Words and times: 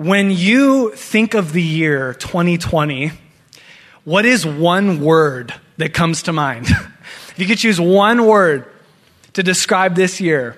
When 0.00 0.30
you 0.30 0.92
think 0.92 1.34
of 1.34 1.52
the 1.52 1.62
year 1.62 2.14
2020, 2.14 3.12
what 4.04 4.24
is 4.24 4.46
one 4.46 5.02
word 5.02 5.52
that 5.76 5.92
comes 5.92 6.22
to 6.22 6.32
mind? 6.32 6.68
if 7.28 7.34
you 7.36 7.44
could 7.44 7.58
choose 7.58 7.78
one 7.78 8.26
word 8.26 8.64
to 9.34 9.42
describe 9.42 9.96
this 9.96 10.18
year, 10.18 10.56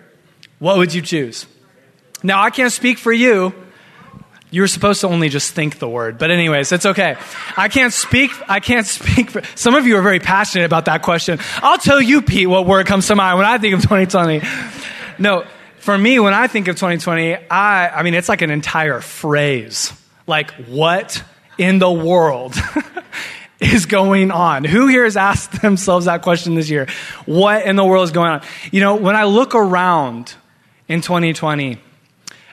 what 0.61 0.77
would 0.77 0.95
you 0.95 1.03
choose? 1.03 1.49
Now, 2.23 2.41
I 2.41 2.51
can't 2.51 2.73
speak 2.73 2.99
for 2.99 3.13
you. 3.13 3.53
You 4.53 4.61
were 4.61 4.69
supposed 4.69 5.01
to 5.01 5.09
only 5.09 5.29
just 5.29 5.53
think 5.53 5.81
the 5.81 5.89
word, 5.89 6.19
but 6.19 6.31
anyways, 6.31 6.71
it's 6.71 6.87
okay. 6.87 7.17
I 7.57 7.67
can't 7.67 7.93
speak. 7.93 8.31
I 8.49 8.61
can't 8.61 8.87
speak 8.87 9.31
for. 9.31 9.43
Some 9.57 9.75
of 9.75 9.89
you 9.89 9.97
are 9.97 10.03
very 10.03 10.21
passionate 10.21 10.67
about 10.67 10.85
that 10.85 11.03
question. 11.03 11.41
I'll 11.57 11.79
tell 11.79 12.01
you, 12.01 12.23
Pete, 12.23 12.49
what 12.49 12.65
word 12.65 12.87
comes 12.87 13.09
to 13.09 13.17
mind 13.17 13.39
when 13.39 13.47
I 13.49 13.59
think 13.59 13.75
of 13.75 13.83
2020. 13.83 14.41
No, 15.19 15.45
for 15.83 15.99
me, 15.99 16.21
when 16.21 16.33
I 16.33 16.47
think 16.47 16.69
of 16.69 16.77
2020, 16.77 17.35
I, 17.51 17.89
I 17.89 18.03
mean, 18.05 18.15
it's 18.15 18.29
like 18.29 18.41
an 18.41 18.51
entire 18.51 19.01
phrase. 19.01 19.93
Like, 20.29 20.53
what 20.67 21.25
in 21.59 21.81
the 21.81 21.91
world 21.91 22.55
is 23.61 23.87
going 23.87 24.31
on? 24.31 24.63
Who 24.63 24.87
here 24.87 25.03
has 25.03 25.17
asked 25.17 25.61
themselves 25.63 26.07
that 26.07 26.23
question 26.23 26.55
this 26.55 26.71
year? 26.71 26.87
What 27.27 27.67
in 27.67 27.75
the 27.75 27.85
world 27.85 28.05
is 28.05 28.13
going 28.13 28.31
on? 28.31 28.43
You 28.71 28.81
know, 28.81 28.95
when 28.95 29.17
I 29.17 29.25
look 29.25 29.57
around 29.57 30.33
in 30.87 31.01
2020, 31.01 31.79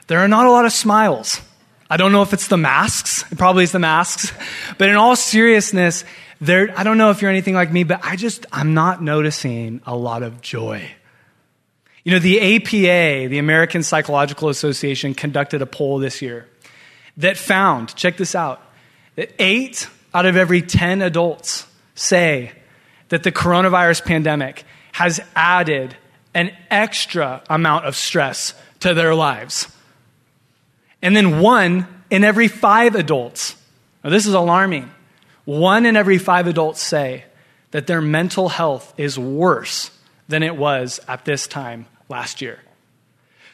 there 0.08 0.18
are 0.18 0.28
not 0.28 0.46
a 0.46 0.50
lot 0.50 0.64
of 0.64 0.72
smiles. 0.72 1.40
I 1.88 1.98
don't 1.98 2.10
know 2.10 2.22
if 2.22 2.32
it's 2.32 2.48
the 2.48 2.56
masks. 2.56 3.24
It 3.30 3.38
probably 3.38 3.62
is 3.62 3.70
the 3.70 3.78
masks. 3.78 4.32
But 4.76 4.88
in 4.88 4.96
all 4.96 5.14
seriousness, 5.14 6.04
there, 6.40 6.74
I 6.76 6.82
don't 6.82 6.98
know 6.98 7.10
if 7.10 7.22
you're 7.22 7.30
anything 7.30 7.54
like 7.54 7.70
me, 7.70 7.84
but 7.84 8.00
I 8.02 8.16
just, 8.16 8.46
I'm 8.50 8.74
not 8.74 9.00
noticing 9.00 9.82
a 9.86 9.94
lot 9.94 10.24
of 10.24 10.40
joy. 10.40 10.90
You 12.04 12.12
know, 12.12 12.18
the 12.18 12.56
APA, 12.56 13.28
the 13.28 13.38
American 13.38 13.82
Psychological 13.82 14.48
Association, 14.48 15.14
conducted 15.14 15.60
a 15.60 15.66
poll 15.66 15.98
this 15.98 16.22
year 16.22 16.48
that 17.18 17.36
found, 17.36 17.94
check 17.94 18.16
this 18.16 18.34
out, 18.34 18.62
that 19.16 19.32
eight 19.38 19.88
out 20.14 20.24
of 20.24 20.36
every 20.36 20.62
10 20.62 21.02
adults 21.02 21.66
say 21.94 22.52
that 23.10 23.22
the 23.22 23.32
coronavirus 23.32 24.04
pandemic 24.04 24.64
has 24.92 25.20
added 25.36 25.94
an 26.34 26.52
extra 26.70 27.42
amount 27.50 27.84
of 27.84 27.96
stress 27.96 28.54
to 28.80 28.94
their 28.94 29.14
lives. 29.14 29.68
And 31.02 31.14
then 31.14 31.40
one 31.40 31.86
in 32.08 32.24
every 32.24 32.48
five 32.48 32.94
adults, 32.94 33.56
now 34.02 34.10
this 34.10 34.26
is 34.26 34.34
alarming, 34.34 34.90
one 35.44 35.84
in 35.84 35.96
every 35.96 36.18
five 36.18 36.46
adults 36.46 36.80
say 36.80 37.24
that 37.72 37.86
their 37.86 38.00
mental 38.00 38.48
health 38.48 38.94
is 38.96 39.18
worse 39.18 39.90
than 40.28 40.42
it 40.42 40.56
was 40.56 41.00
at 41.08 41.24
this 41.24 41.46
time 41.46 41.86
last 42.10 42.42
year. 42.42 42.58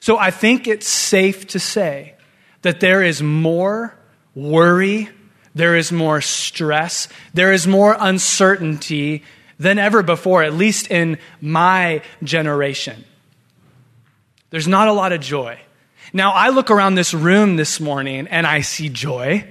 So 0.01 0.19
I 0.19 0.31
think 0.31 0.67
it's 0.67 0.89
safe 0.89 1.47
to 1.49 1.61
say 1.61 2.15
that 2.63 2.81
there 2.81 3.03
is 3.03 3.23
more 3.23 3.97
worry, 4.35 5.09
there 5.55 5.77
is 5.77 5.93
more 5.93 6.21
stress, 6.21 7.09
there 7.35 7.53
is 7.53 7.67
more 7.67 7.97
uncertainty 7.99 9.23
than 9.59 9.79
ever 9.79 10.03
before, 10.03 10.43
at 10.43 10.55
least 10.55 10.91
in 10.91 11.19
my 11.41 12.03
generation. 12.23 13.05
There's 14.51 14.69
not 14.69 14.89
a 14.89 14.93
lot 14.93 15.13
of 15.13 15.21
joy. 15.21 15.59
Now, 16.13 16.33
I 16.33 16.51
look 16.51 16.71
around 16.71 16.95
this 16.95 17.13
room 17.13 17.57
this 17.57 17.81
morning 17.81 18.27
and 18.29 18.47
I 18.47 18.61
see 18.61 18.89
joy 18.89 19.47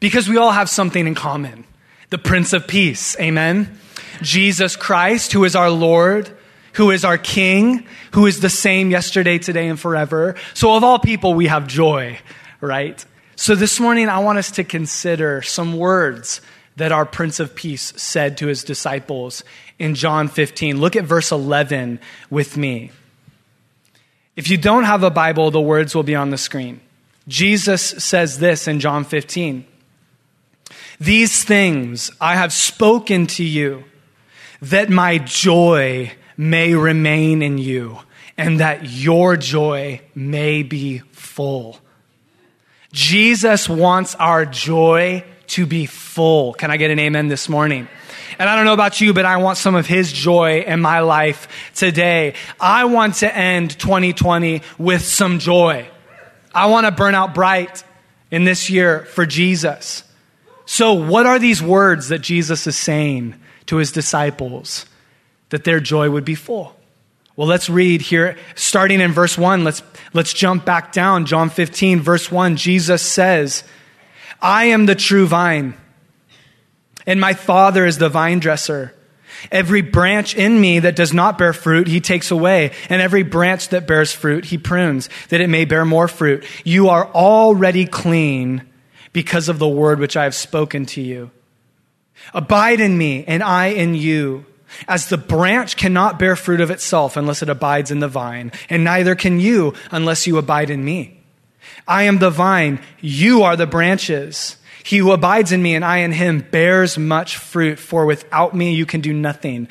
because 0.00 0.28
we 0.28 0.36
all 0.36 0.50
have 0.50 0.68
something 0.68 1.06
in 1.06 1.14
common 1.14 1.64
the 2.10 2.18
Prince 2.18 2.52
of 2.52 2.66
Peace. 2.66 3.18
Amen. 3.18 3.78
Jesus 4.20 4.76
Christ, 4.76 5.32
who 5.32 5.44
is 5.44 5.56
our 5.56 5.70
Lord, 5.70 6.30
who 6.72 6.90
is 6.90 7.04
our 7.04 7.18
King, 7.18 7.86
who 8.12 8.26
is 8.26 8.40
the 8.40 8.48
same 8.48 8.90
yesterday, 8.90 9.38
today, 9.38 9.68
and 9.68 9.78
forever. 9.78 10.34
So, 10.54 10.74
of 10.74 10.84
all 10.84 10.98
people, 10.98 11.34
we 11.34 11.46
have 11.46 11.66
joy, 11.66 12.18
right? 12.60 13.04
So, 13.36 13.54
this 13.54 13.78
morning, 13.78 14.08
I 14.08 14.20
want 14.20 14.38
us 14.38 14.50
to 14.52 14.64
consider 14.64 15.42
some 15.42 15.76
words 15.76 16.40
that 16.76 16.92
our 16.92 17.04
Prince 17.04 17.40
of 17.40 17.54
Peace 17.54 17.92
said 17.96 18.38
to 18.38 18.46
his 18.46 18.64
disciples 18.64 19.44
in 19.78 19.94
John 19.94 20.28
15. 20.28 20.80
Look 20.80 20.96
at 20.96 21.04
verse 21.04 21.30
11 21.30 22.00
with 22.30 22.56
me. 22.56 22.90
If 24.36 24.48
you 24.48 24.56
don't 24.56 24.84
have 24.84 25.02
a 25.02 25.10
Bible, 25.10 25.50
the 25.50 25.60
words 25.60 25.94
will 25.94 26.02
be 26.02 26.14
on 26.14 26.30
the 26.30 26.38
screen. 26.38 26.80
Jesus 27.28 27.82
says 27.82 28.38
this 28.38 28.66
in 28.66 28.80
John 28.80 29.04
15 29.04 29.66
These 30.98 31.44
things 31.44 32.10
I 32.20 32.36
have 32.36 32.52
spoken 32.52 33.26
to 33.28 33.44
you, 33.44 33.84
that 34.62 34.88
my 34.88 35.18
joy 35.18 36.12
may 36.36 36.74
remain 36.74 37.42
in 37.42 37.58
you, 37.58 37.98
and 38.36 38.60
that 38.60 38.88
your 38.88 39.36
joy 39.36 40.00
may 40.14 40.62
be 40.62 40.98
full. 41.12 41.78
Jesus 42.92 43.68
wants 43.68 44.14
our 44.16 44.44
joy 44.44 45.24
to 45.48 45.66
be 45.66 45.86
full. 45.86 46.52
Can 46.54 46.70
I 46.70 46.76
get 46.76 46.90
an 46.90 46.98
amen 46.98 47.28
this 47.28 47.48
morning? 47.48 47.88
And 48.38 48.48
I 48.48 48.56
don't 48.56 48.64
know 48.64 48.72
about 48.72 49.00
you, 49.00 49.12
but 49.12 49.24
I 49.24 49.36
want 49.36 49.58
some 49.58 49.74
of 49.74 49.86
His 49.86 50.12
joy 50.12 50.60
in 50.66 50.80
my 50.80 51.00
life 51.00 51.48
today. 51.74 52.34
I 52.60 52.86
want 52.86 53.16
to 53.16 53.34
end 53.34 53.78
2020 53.78 54.62
with 54.78 55.02
some 55.02 55.38
joy. 55.38 55.88
I 56.54 56.66
want 56.66 56.86
to 56.86 56.92
burn 56.92 57.14
out 57.14 57.34
bright 57.34 57.84
in 58.30 58.44
this 58.44 58.70
year 58.70 59.04
for 59.06 59.26
Jesus. 59.26 60.04
So, 60.64 60.94
what 60.94 61.26
are 61.26 61.38
these 61.38 61.62
words 61.62 62.08
that 62.08 62.20
Jesus 62.20 62.66
is 62.66 62.76
saying 62.76 63.34
to 63.66 63.76
His 63.76 63.92
disciples 63.92 64.86
that 65.52 65.64
their 65.64 65.80
joy 65.80 66.10
would 66.10 66.24
be 66.24 66.34
full? 66.34 66.76
Well, 67.36 67.48
let's 67.48 67.70
read 67.70 68.02
here, 68.02 68.36
starting 68.56 69.00
in 69.00 69.12
verse 69.12 69.38
1. 69.38 69.64
Let's, 69.64 69.82
let's 70.12 70.34
jump 70.34 70.66
back 70.66 70.92
down. 70.92 71.24
John 71.24 71.48
15, 71.48 72.00
verse 72.00 72.30
1. 72.30 72.56
Jesus 72.56 73.00
says, 73.00 73.64
I 74.42 74.66
am 74.66 74.84
the 74.84 74.94
true 74.94 75.26
vine 75.26 75.74
and 77.06 77.20
my 77.20 77.34
Father 77.34 77.84
is 77.84 77.98
the 77.98 78.08
vine 78.08 78.38
dresser. 78.38 78.94
Every 79.50 79.82
branch 79.82 80.36
in 80.36 80.60
me 80.60 80.80
that 80.80 80.94
does 80.94 81.12
not 81.12 81.36
bear 81.36 81.52
fruit, 81.52 81.88
he 81.88 82.00
takes 82.00 82.30
away. 82.30 82.72
And 82.88 83.02
every 83.02 83.22
branch 83.22 83.68
that 83.68 83.86
bears 83.88 84.12
fruit, 84.12 84.44
he 84.46 84.58
prunes, 84.58 85.08
that 85.30 85.40
it 85.40 85.48
may 85.48 85.64
bear 85.64 85.84
more 85.84 86.06
fruit. 86.06 86.44
You 86.64 86.90
are 86.90 87.06
already 87.06 87.86
clean 87.86 88.62
because 89.12 89.48
of 89.48 89.58
the 89.58 89.68
word 89.68 89.98
which 89.98 90.16
I 90.16 90.24
have 90.24 90.34
spoken 90.34 90.86
to 90.86 91.00
you. 91.00 91.30
Abide 92.34 92.80
in 92.80 92.96
me, 92.96 93.24
and 93.26 93.42
I 93.42 93.68
in 93.68 93.94
you. 93.94 94.46
As 94.88 95.08
the 95.08 95.18
branch 95.18 95.76
cannot 95.76 96.18
bear 96.18 96.36
fruit 96.36 96.60
of 96.60 96.70
itself 96.70 97.16
unless 97.16 97.42
it 97.42 97.48
abides 97.48 97.90
in 97.90 98.00
the 98.00 98.08
vine, 98.08 98.52
and 98.68 98.84
neither 98.84 99.14
can 99.14 99.40
you 99.40 99.74
unless 99.90 100.26
you 100.26 100.38
abide 100.38 100.70
in 100.70 100.84
me. 100.84 101.20
I 101.86 102.04
am 102.04 102.18
the 102.18 102.30
vine, 102.30 102.80
you 103.00 103.42
are 103.42 103.56
the 103.56 103.66
branches. 103.66 104.56
He 104.84 104.98
who 104.98 105.12
abides 105.12 105.52
in 105.52 105.62
me 105.62 105.74
and 105.74 105.84
I 105.84 105.98
in 105.98 106.12
him 106.12 106.46
bears 106.50 106.98
much 106.98 107.36
fruit, 107.36 107.78
for 107.78 108.06
without 108.06 108.54
me 108.54 108.74
you 108.74 108.86
can 108.86 109.00
do 109.00 109.12
nothing. 109.12 109.68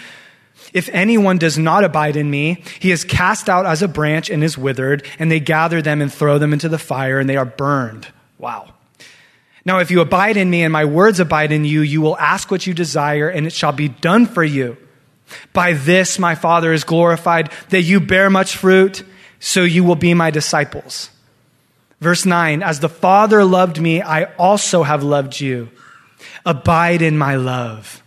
If 0.73 0.89
anyone 0.93 1.37
does 1.37 1.57
not 1.57 1.83
abide 1.83 2.15
in 2.15 2.29
me, 2.29 2.63
he 2.79 2.91
is 2.91 3.03
cast 3.03 3.49
out 3.49 3.65
as 3.65 3.81
a 3.81 3.87
branch 3.87 4.29
and 4.29 4.43
is 4.43 4.57
withered, 4.57 5.05
and 5.19 5.29
they 5.29 5.39
gather 5.39 5.81
them 5.81 6.01
and 6.01 6.11
throw 6.11 6.37
them 6.37 6.53
into 6.53 6.69
the 6.69 6.79
fire, 6.79 7.19
and 7.19 7.29
they 7.29 7.35
are 7.35 7.45
burned. 7.45 8.07
Wow. 8.37 8.73
Now, 9.65 9.79
if 9.79 9.91
you 9.91 10.01
abide 10.01 10.37
in 10.37 10.49
me 10.49 10.63
and 10.63 10.71
my 10.71 10.85
words 10.85 11.19
abide 11.19 11.51
in 11.51 11.65
you, 11.65 11.81
you 11.81 12.01
will 12.01 12.17
ask 12.17 12.49
what 12.49 12.65
you 12.65 12.73
desire, 12.73 13.29
and 13.29 13.45
it 13.45 13.53
shall 13.53 13.73
be 13.73 13.89
done 13.89 14.25
for 14.25 14.43
you. 14.43 14.77
By 15.53 15.73
this 15.73 16.19
my 16.19 16.35
Father 16.35 16.73
is 16.73 16.83
glorified, 16.83 17.51
that 17.69 17.81
you 17.81 17.99
bear 17.99 18.29
much 18.29 18.57
fruit, 18.57 19.03
so 19.39 19.63
you 19.63 19.83
will 19.83 19.95
be 19.95 20.13
my 20.13 20.31
disciples. 20.31 21.09
Verse 21.99 22.25
9, 22.25 22.63
as 22.63 22.79
the 22.79 22.89
Father 22.89 23.43
loved 23.43 23.79
me, 23.79 24.01
I 24.01 24.25
also 24.35 24.83
have 24.83 25.03
loved 25.03 25.39
you. 25.39 25.69
Abide 26.45 27.01
in 27.01 27.17
my 27.17 27.35
love. 27.35 28.00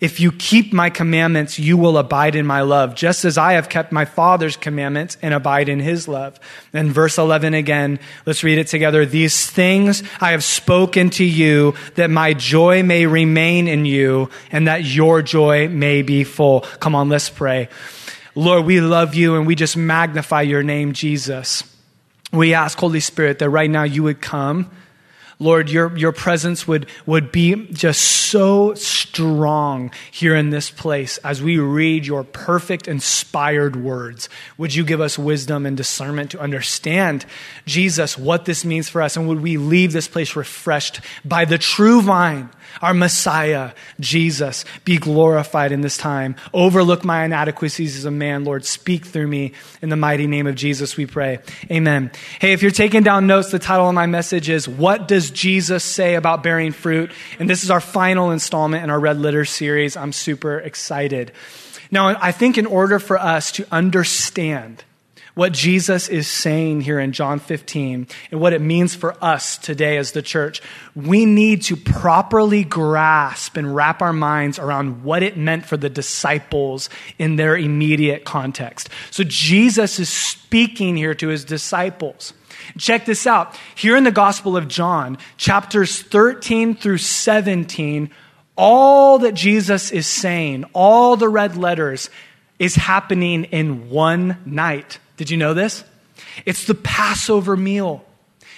If 0.00 0.20
you 0.20 0.30
keep 0.32 0.72
my 0.72 0.90
commandments, 0.90 1.58
you 1.58 1.76
will 1.76 1.96
abide 1.96 2.34
in 2.34 2.44
my 2.44 2.60
love, 2.60 2.94
just 2.94 3.24
as 3.24 3.38
I 3.38 3.54
have 3.54 3.70
kept 3.70 3.92
my 3.92 4.04
Father's 4.04 4.56
commandments 4.56 5.16
and 5.22 5.32
abide 5.32 5.68
in 5.70 5.80
his 5.80 6.06
love. 6.06 6.38
And 6.72 6.92
verse 6.92 7.16
11 7.16 7.54
again, 7.54 7.98
let's 8.26 8.44
read 8.44 8.58
it 8.58 8.66
together. 8.66 9.06
These 9.06 9.50
things 9.50 10.02
I 10.20 10.32
have 10.32 10.44
spoken 10.44 11.08
to 11.10 11.24
you 11.24 11.74
that 11.94 12.10
my 12.10 12.34
joy 12.34 12.82
may 12.82 13.06
remain 13.06 13.68
in 13.68 13.86
you 13.86 14.28
and 14.52 14.68
that 14.68 14.84
your 14.84 15.22
joy 15.22 15.68
may 15.68 16.02
be 16.02 16.24
full. 16.24 16.60
Come 16.80 16.94
on, 16.94 17.08
let's 17.08 17.30
pray. 17.30 17.68
Lord, 18.34 18.66
we 18.66 18.82
love 18.82 19.14
you 19.14 19.36
and 19.36 19.46
we 19.46 19.54
just 19.54 19.78
magnify 19.78 20.42
your 20.42 20.62
name, 20.62 20.92
Jesus. 20.92 21.64
We 22.32 22.52
ask, 22.52 22.76
Holy 22.76 23.00
Spirit, 23.00 23.38
that 23.38 23.48
right 23.48 23.70
now 23.70 23.84
you 23.84 24.02
would 24.02 24.20
come. 24.20 24.70
Lord, 25.38 25.68
your, 25.68 25.94
your 25.98 26.12
presence 26.12 26.66
would, 26.66 26.86
would 27.04 27.30
be 27.30 27.66
just 27.66 28.00
so 28.00 28.72
strong 28.74 29.90
here 30.10 30.34
in 30.34 30.48
this 30.48 30.70
place 30.70 31.18
as 31.18 31.42
we 31.42 31.58
read 31.58 32.06
your 32.06 32.24
perfect, 32.24 32.88
inspired 32.88 33.76
words. 33.76 34.30
Would 34.56 34.74
you 34.74 34.82
give 34.82 35.02
us 35.02 35.18
wisdom 35.18 35.66
and 35.66 35.76
discernment 35.76 36.30
to 36.30 36.40
understand, 36.40 37.26
Jesus, 37.66 38.16
what 38.16 38.46
this 38.46 38.64
means 38.64 38.88
for 38.88 39.02
us? 39.02 39.16
And 39.16 39.28
would 39.28 39.42
we 39.42 39.58
leave 39.58 39.92
this 39.92 40.08
place 40.08 40.36
refreshed 40.36 41.00
by 41.24 41.44
the 41.44 41.58
true 41.58 42.00
vine 42.00 42.48
our 42.82 42.94
Messiah, 42.94 43.72
Jesus, 44.00 44.64
be 44.84 44.98
glorified 44.98 45.72
in 45.72 45.80
this 45.80 45.96
time. 45.96 46.36
Overlook 46.52 47.04
my 47.04 47.24
inadequacies 47.24 47.96
as 47.96 48.04
a 48.04 48.10
man, 48.10 48.44
Lord. 48.44 48.64
Speak 48.64 49.06
through 49.06 49.28
me. 49.28 49.52
In 49.80 49.88
the 49.88 49.96
mighty 49.96 50.26
name 50.26 50.46
of 50.46 50.54
Jesus, 50.54 50.96
we 50.96 51.06
pray. 51.06 51.38
Amen. 51.70 52.10
Hey, 52.40 52.52
if 52.52 52.62
you're 52.62 52.70
taking 52.70 53.02
down 53.02 53.26
notes, 53.26 53.50
the 53.50 53.58
title 53.58 53.88
of 53.88 53.94
my 53.94 54.06
message 54.06 54.48
is 54.48 54.68
What 54.68 55.08
Does 55.08 55.25
Jesus 55.30 55.84
Say 55.84 56.14
About 56.14 56.42
Bearing 56.42 56.72
Fruit? 56.72 57.10
And 57.38 57.48
this 57.48 57.64
is 57.64 57.70
our 57.70 57.80
final 57.80 58.30
installment 58.30 58.84
in 58.84 58.90
our 58.90 59.00
Red 59.00 59.18
Letter 59.18 59.44
series. 59.44 59.96
I'm 59.96 60.12
super 60.12 60.58
excited. 60.58 61.32
Now, 61.90 62.16
I 62.20 62.32
think 62.32 62.58
in 62.58 62.66
order 62.66 62.98
for 62.98 63.18
us 63.18 63.52
to 63.52 63.66
understand 63.70 64.84
what 65.36 65.52
Jesus 65.52 66.08
is 66.08 66.26
saying 66.26 66.80
here 66.80 66.98
in 66.98 67.12
John 67.12 67.38
15 67.38 68.06
and 68.30 68.40
what 68.40 68.54
it 68.54 68.60
means 68.62 68.94
for 68.94 69.22
us 69.22 69.58
today 69.58 69.98
as 69.98 70.12
the 70.12 70.22
church, 70.22 70.62
we 70.94 71.26
need 71.26 71.60
to 71.64 71.76
properly 71.76 72.64
grasp 72.64 73.58
and 73.58 73.76
wrap 73.76 74.00
our 74.00 74.14
minds 74.14 74.58
around 74.58 75.04
what 75.04 75.22
it 75.22 75.36
meant 75.36 75.66
for 75.66 75.76
the 75.76 75.90
disciples 75.90 76.88
in 77.18 77.36
their 77.36 77.54
immediate 77.54 78.24
context. 78.24 78.88
So 79.10 79.24
Jesus 79.24 79.98
is 79.98 80.08
speaking 80.08 80.96
here 80.96 81.14
to 81.14 81.28
his 81.28 81.44
disciples. 81.44 82.32
Check 82.78 83.04
this 83.06 83.26
out. 83.26 83.58
Here 83.74 83.96
in 83.96 84.04
the 84.04 84.10
Gospel 84.10 84.56
of 84.56 84.68
John, 84.68 85.18
chapters 85.36 86.00
13 86.02 86.76
through 86.76 86.98
17, 86.98 88.10
all 88.56 89.18
that 89.18 89.34
Jesus 89.34 89.90
is 89.90 90.06
saying, 90.06 90.64
all 90.72 91.16
the 91.16 91.28
red 91.28 91.56
letters, 91.56 92.08
is 92.58 92.74
happening 92.74 93.44
in 93.44 93.90
one 93.90 94.38
night. 94.46 94.98
Did 95.16 95.30
you 95.30 95.36
know 95.36 95.52
this? 95.52 95.84
It's 96.46 96.66
the 96.66 96.74
Passover 96.74 97.56
meal. 97.56 98.05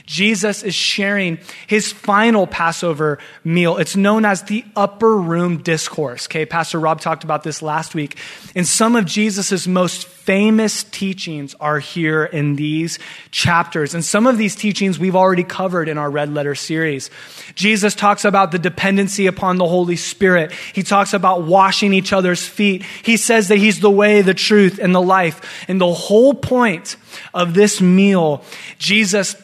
Jesus 0.08 0.62
is 0.62 0.74
sharing 0.74 1.38
his 1.66 1.92
final 1.92 2.46
Passover 2.46 3.18
meal. 3.44 3.76
It's 3.76 3.94
known 3.94 4.24
as 4.24 4.42
the 4.42 4.64
upper 4.74 5.14
room 5.14 5.58
discourse. 5.58 6.26
Okay, 6.26 6.46
Pastor 6.46 6.80
Rob 6.80 7.02
talked 7.02 7.24
about 7.24 7.42
this 7.42 7.60
last 7.60 7.94
week. 7.94 8.16
And 8.54 8.66
some 8.66 8.96
of 8.96 9.04
Jesus' 9.04 9.66
most 9.66 10.06
famous 10.06 10.84
teachings 10.84 11.54
are 11.60 11.78
here 11.78 12.24
in 12.24 12.56
these 12.56 12.98
chapters. 13.30 13.92
And 13.92 14.02
some 14.02 14.26
of 14.26 14.38
these 14.38 14.56
teachings 14.56 14.98
we've 14.98 15.14
already 15.14 15.44
covered 15.44 15.90
in 15.90 15.98
our 15.98 16.10
red 16.10 16.32
letter 16.32 16.54
series. 16.54 17.10
Jesus 17.54 17.94
talks 17.94 18.24
about 18.24 18.50
the 18.50 18.58
dependency 18.58 19.26
upon 19.26 19.58
the 19.58 19.68
Holy 19.68 19.96
Spirit. 19.96 20.52
He 20.72 20.82
talks 20.82 21.12
about 21.12 21.42
washing 21.42 21.92
each 21.92 22.14
other's 22.14 22.46
feet. 22.46 22.82
He 23.02 23.18
says 23.18 23.48
that 23.48 23.58
he's 23.58 23.80
the 23.80 23.90
way, 23.90 24.22
the 24.22 24.32
truth, 24.32 24.78
and 24.78 24.94
the 24.94 25.02
life. 25.02 25.66
And 25.68 25.78
the 25.78 25.92
whole 25.92 26.32
point 26.32 26.96
of 27.34 27.52
this 27.52 27.82
meal, 27.82 28.42
Jesus 28.78 29.36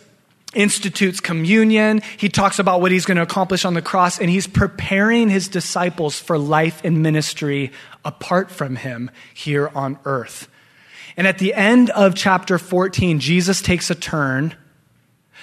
institutes 0.55 1.21
communion. 1.21 2.03
He 2.17 2.29
talks 2.29 2.59
about 2.59 2.81
what 2.81 2.93
he's 2.93 3.07
going 3.07 3.17
to 3.17 3.23
accomplish 3.23 3.65
on 3.65 3.75
the 3.75 3.83
cross, 3.83 4.19
and 4.19 4.31
he's 4.31 4.47
preparing 4.47 5.29
his 5.29 5.49
disciples 5.49 6.19
for 6.19 6.39
life 6.39 6.81
and 6.85 7.03
ministry 7.03 7.73
apart 8.05 8.51
from 8.51 8.77
him 8.77 9.11
here 9.33 9.69
on 9.75 9.99
earth. 10.05 10.49
And 11.17 11.27
at 11.27 11.39
the 11.39 11.55
end 11.55 11.91
of 11.91 12.15
chapter 12.15 12.59
14, 12.59 13.21
Jesus 13.21 13.63
takes 13.63 13.91
a 13.91 13.95
turn 13.95 14.55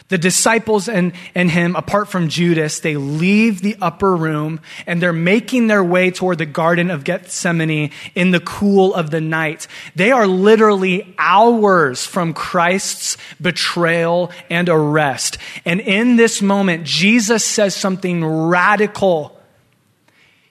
the 0.07 0.17
disciples 0.17 0.87
and, 0.87 1.13
and 1.35 1.49
him, 1.49 1.75
apart 1.75 2.09
from 2.09 2.29
Judas, 2.29 2.79
they 2.79 2.95
leave 2.95 3.61
the 3.61 3.75
upper 3.81 4.15
room 4.15 4.59
and 4.85 5.01
they're 5.01 5.13
making 5.13 5.67
their 5.67 5.83
way 5.83 6.11
toward 6.11 6.37
the 6.37 6.45
Garden 6.45 6.91
of 6.91 7.03
Gethsemane 7.03 7.91
in 8.15 8.31
the 8.31 8.39
cool 8.39 8.93
of 8.93 9.11
the 9.11 9.21
night. 9.21 9.67
They 9.95 10.11
are 10.11 10.27
literally 10.27 11.13
hours 11.17 12.05
from 12.05 12.33
Christ's 12.33 13.17
betrayal 13.41 14.31
and 14.49 14.69
arrest. 14.69 15.37
And 15.65 15.79
in 15.79 16.15
this 16.15 16.41
moment, 16.41 16.85
Jesus 16.85 17.45
says 17.45 17.75
something 17.75 18.25
radical 18.25 19.40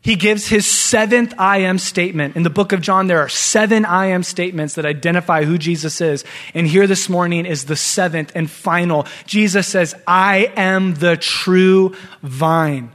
he 0.02 0.16
gives 0.16 0.48
his 0.48 0.66
seventh 0.66 1.34
I 1.38 1.58
am 1.58 1.78
statement. 1.78 2.34
In 2.34 2.42
the 2.42 2.50
book 2.50 2.72
of 2.72 2.80
John, 2.80 3.06
there 3.06 3.20
are 3.20 3.28
seven 3.28 3.84
I 3.84 4.06
am 4.06 4.22
statements 4.22 4.74
that 4.74 4.86
identify 4.86 5.44
who 5.44 5.58
Jesus 5.58 6.00
is. 6.00 6.24
And 6.54 6.66
here 6.66 6.86
this 6.86 7.10
morning 7.10 7.44
is 7.44 7.66
the 7.66 7.76
seventh 7.76 8.32
and 8.34 8.50
final. 8.50 9.06
Jesus 9.26 9.66
says, 9.66 9.94
I 10.06 10.52
am 10.56 10.94
the 10.94 11.18
true 11.18 11.94
vine. 12.22 12.90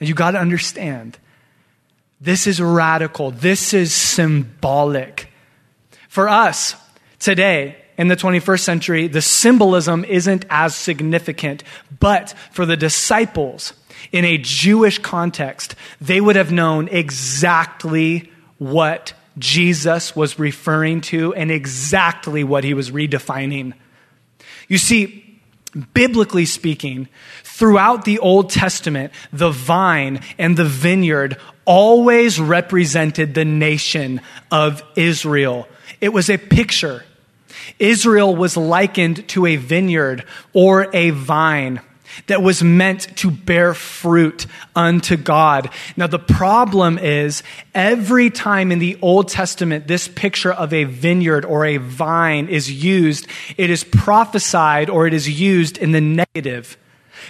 And 0.00 0.08
you 0.08 0.14
got 0.14 0.32
to 0.32 0.40
understand, 0.40 1.16
this 2.20 2.48
is 2.48 2.60
radical, 2.60 3.30
this 3.30 3.72
is 3.72 3.92
symbolic. 3.92 5.28
For 6.08 6.28
us 6.28 6.74
today, 7.20 7.76
in 7.96 8.08
the 8.08 8.16
21st 8.16 8.60
century, 8.60 9.06
the 9.06 9.22
symbolism 9.22 10.04
isn't 10.04 10.44
as 10.50 10.74
significant. 10.74 11.62
But 12.00 12.34
for 12.50 12.66
the 12.66 12.76
disciples, 12.76 13.74
in 14.12 14.24
a 14.24 14.38
Jewish 14.38 14.98
context, 14.98 15.74
they 16.00 16.20
would 16.20 16.36
have 16.36 16.52
known 16.52 16.88
exactly 16.88 18.30
what 18.58 19.12
Jesus 19.38 20.14
was 20.14 20.38
referring 20.38 21.00
to 21.02 21.34
and 21.34 21.50
exactly 21.50 22.44
what 22.44 22.64
he 22.64 22.74
was 22.74 22.90
redefining. 22.90 23.72
You 24.68 24.78
see, 24.78 25.40
biblically 25.94 26.44
speaking, 26.44 27.08
throughout 27.42 28.04
the 28.04 28.18
Old 28.18 28.50
Testament, 28.50 29.12
the 29.32 29.50
vine 29.50 30.20
and 30.38 30.56
the 30.56 30.64
vineyard 30.64 31.36
always 31.64 32.40
represented 32.40 33.34
the 33.34 33.44
nation 33.44 34.20
of 34.50 34.82
Israel. 34.96 35.68
It 36.00 36.12
was 36.12 36.28
a 36.28 36.38
picture. 36.38 37.04
Israel 37.78 38.34
was 38.34 38.56
likened 38.56 39.28
to 39.28 39.46
a 39.46 39.56
vineyard 39.56 40.24
or 40.52 40.94
a 40.94 41.10
vine 41.10 41.80
that 42.26 42.42
was 42.42 42.62
meant 42.62 43.16
to 43.18 43.30
bear 43.30 43.74
fruit 43.74 44.46
unto 44.74 45.16
God. 45.16 45.70
Now, 45.96 46.06
the 46.06 46.18
problem 46.18 46.98
is 46.98 47.42
every 47.74 48.30
time 48.30 48.72
in 48.72 48.78
the 48.78 48.98
Old 49.02 49.28
Testament 49.28 49.86
this 49.86 50.08
picture 50.08 50.52
of 50.52 50.72
a 50.72 50.84
vineyard 50.84 51.44
or 51.44 51.64
a 51.64 51.78
vine 51.78 52.48
is 52.48 52.70
used, 52.70 53.26
it 53.56 53.70
is 53.70 53.84
prophesied 53.84 54.90
or 54.90 55.06
it 55.06 55.14
is 55.14 55.40
used 55.40 55.78
in 55.78 55.92
the 55.92 56.00
negative. 56.00 56.76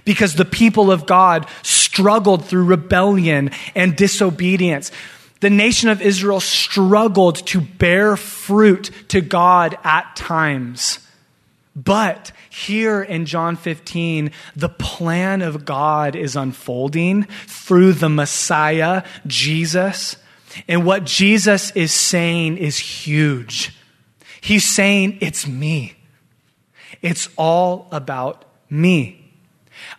Because 0.04 0.34
the 0.34 0.44
people 0.44 0.90
of 0.90 1.06
God 1.06 1.48
struggled 1.62 2.44
through 2.44 2.64
rebellion 2.64 3.50
and 3.74 3.96
disobedience. 3.96 4.92
The 5.40 5.50
nation 5.50 5.88
of 5.88 6.02
Israel 6.02 6.40
struggled 6.40 7.46
to 7.48 7.60
bear 7.60 8.16
fruit 8.16 8.90
to 9.08 9.20
God 9.20 9.76
at 9.82 10.14
times. 10.14 11.00
But 11.76 12.32
here 12.50 13.02
in 13.02 13.26
John 13.26 13.56
15, 13.56 14.32
the 14.56 14.68
plan 14.68 15.40
of 15.40 15.64
God 15.64 16.16
is 16.16 16.34
unfolding 16.34 17.24
through 17.46 17.92
the 17.92 18.08
Messiah, 18.08 19.04
Jesus. 19.26 20.16
And 20.66 20.84
what 20.84 21.04
Jesus 21.04 21.70
is 21.72 21.92
saying 21.92 22.58
is 22.58 22.78
huge. 22.78 23.74
He's 24.40 24.64
saying, 24.64 25.18
It's 25.20 25.46
me. 25.46 25.94
It's 27.02 27.28
all 27.36 27.88
about 27.92 28.44
me. 28.68 29.19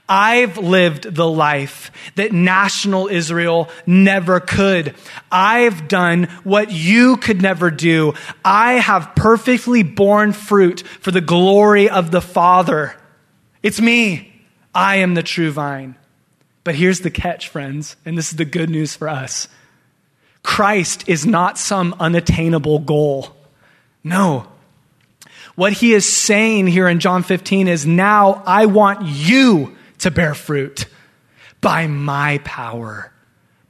I've 0.07 0.57
lived 0.57 1.15
the 1.15 1.27
life 1.27 1.91
that 2.15 2.31
national 2.31 3.07
Israel 3.07 3.69
never 3.85 4.39
could. 4.39 4.95
I've 5.31 5.87
done 5.87 6.23
what 6.43 6.71
you 6.71 7.17
could 7.17 7.41
never 7.41 7.71
do. 7.71 8.13
I 8.43 8.73
have 8.73 9.15
perfectly 9.15 9.83
borne 9.83 10.33
fruit 10.33 10.81
for 10.81 11.11
the 11.11 11.21
glory 11.21 11.89
of 11.89 12.11
the 12.11 12.21
Father. 12.21 12.95
It's 13.63 13.79
me. 13.79 14.41
I 14.73 14.97
am 14.97 15.13
the 15.13 15.23
true 15.23 15.51
vine. 15.51 15.95
But 16.63 16.75
here's 16.75 16.99
the 16.99 17.11
catch, 17.11 17.47
friends, 17.47 17.95
and 18.05 18.17
this 18.17 18.31
is 18.31 18.37
the 18.37 18.45
good 18.45 18.69
news 18.69 18.95
for 18.95 19.09
us 19.09 19.47
Christ 20.43 21.07
is 21.07 21.25
not 21.25 21.57
some 21.57 21.95
unattainable 21.99 22.79
goal. 22.79 23.35
No. 24.03 24.50
What 25.55 25.73
he 25.73 25.93
is 25.93 26.07
saying 26.07 26.67
here 26.67 26.87
in 26.87 26.99
John 26.99 27.23
15 27.23 27.67
is 27.67 27.85
now 27.85 28.41
I 28.45 28.65
want 28.67 29.05
you 29.05 29.75
to 29.99 30.11
bear 30.11 30.33
fruit 30.33 30.85
by 31.59 31.87
my 31.87 32.39
power, 32.39 33.11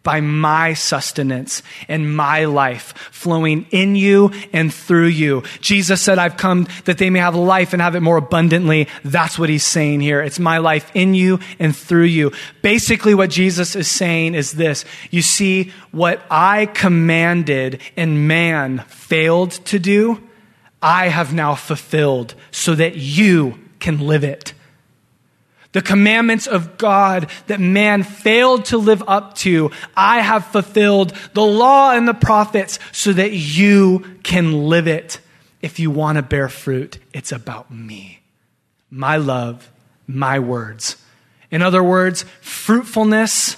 by 0.04 0.22
my 0.22 0.74
sustenance 0.74 1.62
and 1.88 2.16
my 2.16 2.46
life 2.46 2.94
flowing 3.12 3.66
in 3.72 3.96
you 3.96 4.32
and 4.54 4.74
through 4.74 5.08
you. 5.08 5.44
Jesus 5.60 6.02
said, 6.02 6.18
I've 6.18 6.38
come 6.38 6.68
that 6.86 6.98
they 6.98 7.10
may 7.10 7.20
have 7.20 7.36
life 7.36 7.74
and 7.74 7.82
have 7.82 7.96
it 7.96 8.02
more 8.02 8.18
abundantly. 8.18 8.88
That's 9.04 9.38
what 9.38 9.50
he's 9.50 9.66
saying 9.66 10.00
here. 10.00 10.22
It's 10.22 10.40
my 10.40 10.60
life 10.60 10.90
in 10.94 11.14
you 11.14 11.40
and 11.60 11.76
through 11.76 12.06
you. 12.06 12.32
Basically, 12.62 13.14
what 13.14 13.30
Jesus 13.30 13.76
is 13.76 13.88
saying 13.88 14.36
is 14.36 14.54
this. 14.54 14.86
You 15.12 15.22
see, 15.22 15.72
what 15.92 16.22
I 16.32 16.68
commanded 16.68 17.82
and 17.98 18.28
man 18.28 18.80
failed 18.88 19.52
to 19.66 19.80
do, 19.80 20.22
I 20.82 21.10
have 21.10 21.34
now 21.34 21.56
fulfilled 21.56 22.36
so 22.52 22.76
that 22.76 22.96
you 22.96 23.60
can 23.80 24.00
live 24.00 24.24
it. 24.24 24.54
The 25.74 25.82
commandments 25.82 26.48
of 26.48 26.78
God 26.78 27.30
that 27.48 27.60
man 27.60 28.04
failed 28.04 28.66
to 28.66 28.78
live 28.78 29.04
up 29.08 29.36
to, 29.36 29.72
I 29.96 30.20
have 30.20 30.46
fulfilled 30.48 31.14
the 31.34 31.46
law 31.46 31.92
and 31.92 32.08
the 32.08 32.14
prophets 32.14 32.78
so 32.92 33.14
that 33.14 33.32
you 33.32 34.18
can 34.24 34.68
live 34.68 34.88
it. 34.88 35.20
If 35.62 35.80
you 35.80 35.92
want 35.92 36.18
to 36.18 36.24
bear 36.24 36.50
fruit, 36.50 36.98
it's 37.14 37.32
about 37.32 37.72
me, 37.72 38.20
my 38.90 39.18
love, 39.18 39.70
my 40.08 40.40
words. 40.40 40.98
In 41.52 41.62
other 41.62 41.84
words, 41.84 42.26
fruitfulness 42.42 43.56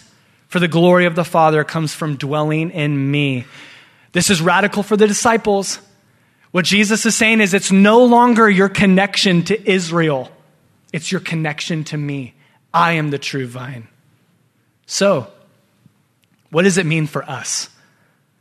for 0.47 0.59
the 0.59 0.67
glory 0.67 1.05
of 1.05 1.15
the 1.15 1.23
Father 1.23 1.63
comes 1.63 1.95
from 1.95 2.17
dwelling 2.17 2.69
in 2.69 3.09
me. 3.09 3.45
This 4.11 4.29
is 4.29 4.41
radical 4.41 4.83
for 4.83 4.95
the 4.95 5.07
disciples. 5.07 5.79
What 6.53 6.65
Jesus 6.65 7.03
is 7.07 7.15
saying 7.15 7.41
is 7.41 7.55
it's 7.55 7.71
no 7.71 8.05
longer 8.05 8.47
your 8.47 8.69
connection 8.69 9.43
to 9.45 9.69
Israel, 9.69 10.29
it's 10.93 11.11
your 11.11 11.19
connection 11.19 11.83
to 11.85 11.97
me. 11.97 12.35
I 12.71 12.93
am 12.93 13.09
the 13.09 13.17
true 13.17 13.47
vine. 13.47 13.87
So, 14.85 15.31
what 16.51 16.61
does 16.61 16.77
it 16.77 16.85
mean 16.85 17.07
for 17.07 17.27
us? 17.27 17.71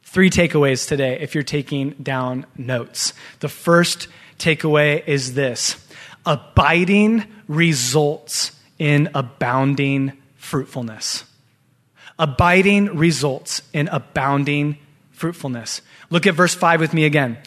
Three 0.03 0.29
takeaways 0.29 0.87
today 0.87 1.21
if 1.21 1.35
you're 1.35 1.43
taking 1.43 1.93
down 1.93 2.45
notes. 2.55 3.15
The 3.41 3.49
first 3.49 4.09
takeaway 4.39 5.03
is 5.09 5.33
this 5.33 5.83
abiding 6.27 7.25
results 7.49 8.53
in 8.79 9.09
abounding 9.15 10.13
fruitfulness. 10.37 11.25
Abiding 12.19 12.95
results 12.95 13.63
in 13.73 13.89
abounding 13.89 14.77
fruitfulness. 15.13 15.81
Look 16.11 16.27
at 16.27 16.35
verse 16.35 16.55
5 16.55 16.79
with 16.79 16.93
me 16.93 17.07
again. 17.07 17.39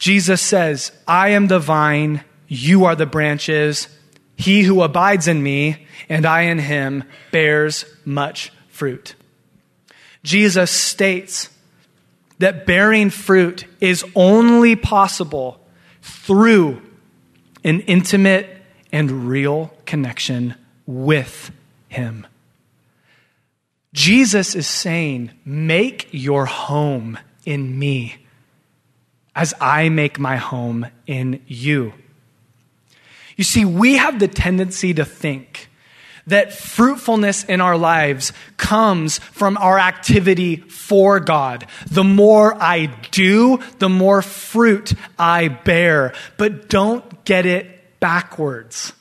Jesus 0.00 0.40
says, 0.40 0.92
I 1.06 1.28
am 1.28 1.46
the 1.46 1.58
vine, 1.58 2.24
you 2.48 2.86
are 2.86 2.96
the 2.96 3.06
branches. 3.06 3.86
He 4.34 4.62
who 4.62 4.82
abides 4.82 5.28
in 5.28 5.42
me 5.42 5.86
and 6.08 6.24
I 6.24 6.42
in 6.42 6.58
him 6.58 7.04
bears 7.30 7.84
much 8.06 8.50
fruit. 8.68 9.14
Jesus 10.24 10.70
states 10.70 11.50
that 12.38 12.64
bearing 12.64 13.10
fruit 13.10 13.66
is 13.78 14.02
only 14.14 14.74
possible 14.74 15.60
through 16.00 16.80
an 17.62 17.80
intimate 17.80 18.48
and 18.90 19.28
real 19.28 19.74
connection 19.84 20.54
with 20.86 21.52
him. 21.90 22.26
Jesus 23.92 24.54
is 24.54 24.66
saying, 24.66 25.32
Make 25.44 26.08
your 26.10 26.46
home 26.46 27.18
in 27.44 27.78
me 27.78 28.16
as 29.34 29.54
I 29.60 29.88
make 29.88 30.18
my 30.18 30.36
home 30.36 30.86
in 31.06 31.42
you. 31.46 31.92
You 33.36 33.44
see, 33.44 33.64
we 33.64 33.96
have 33.96 34.18
the 34.18 34.28
tendency 34.28 34.92
to 34.94 35.04
think 35.04 35.70
that 36.26 36.52
fruitfulness 36.52 37.44
in 37.44 37.60
our 37.60 37.76
lives 37.76 38.32
comes 38.56 39.18
from 39.18 39.56
our 39.56 39.78
activity 39.78 40.56
for 40.56 41.20
God. 41.20 41.66
The 41.90 42.04
more 42.04 42.54
I 42.62 42.86
do, 43.10 43.60
the 43.78 43.88
more 43.88 44.22
fruit 44.22 44.92
I 45.18 45.48
bear. 45.48 46.12
But 46.36 46.68
don't 46.68 47.24
get 47.24 47.46
it 47.46 47.98
backwards. 48.00 48.92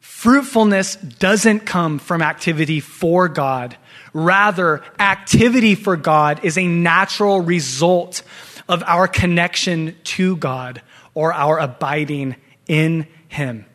Fruitfulness 0.00 0.96
doesn't 0.96 1.60
come 1.60 1.98
from 1.98 2.22
activity 2.22 2.80
for 2.80 3.28
God. 3.28 3.76
Rather, 4.12 4.82
activity 4.98 5.74
for 5.74 5.96
God 5.96 6.40
is 6.42 6.56
a 6.56 6.66
natural 6.66 7.40
result 7.40 8.22
of 8.68 8.82
our 8.86 9.08
connection 9.08 9.96
to 10.04 10.36
God 10.36 10.82
or 11.14 11.32
our 11.32 11.58
abiding 11.58 12.36
in 12.66 13.06
Him. 13.28 13.66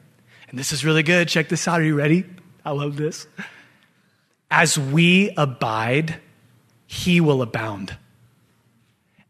And 0.50 0.60
this 0.60 0.72
is 0.72 0.84
really 0.84 1.04
good. 1.04 1.28
Check 1.28 1.50
this 1.50 1.68
out. 1.68 1.80
Are 1.80 1.84
you 1.84 1.96
ready? 1.96 2.26
I 2.66 2.72
love 2.72 2.98
this. 2.98 3.28
As 4.50 4.78
we 4.78 5.32
abide, 5.38 6.20
He 6.86 7.22
will 7.22 7.42
abound. 7.42 7.96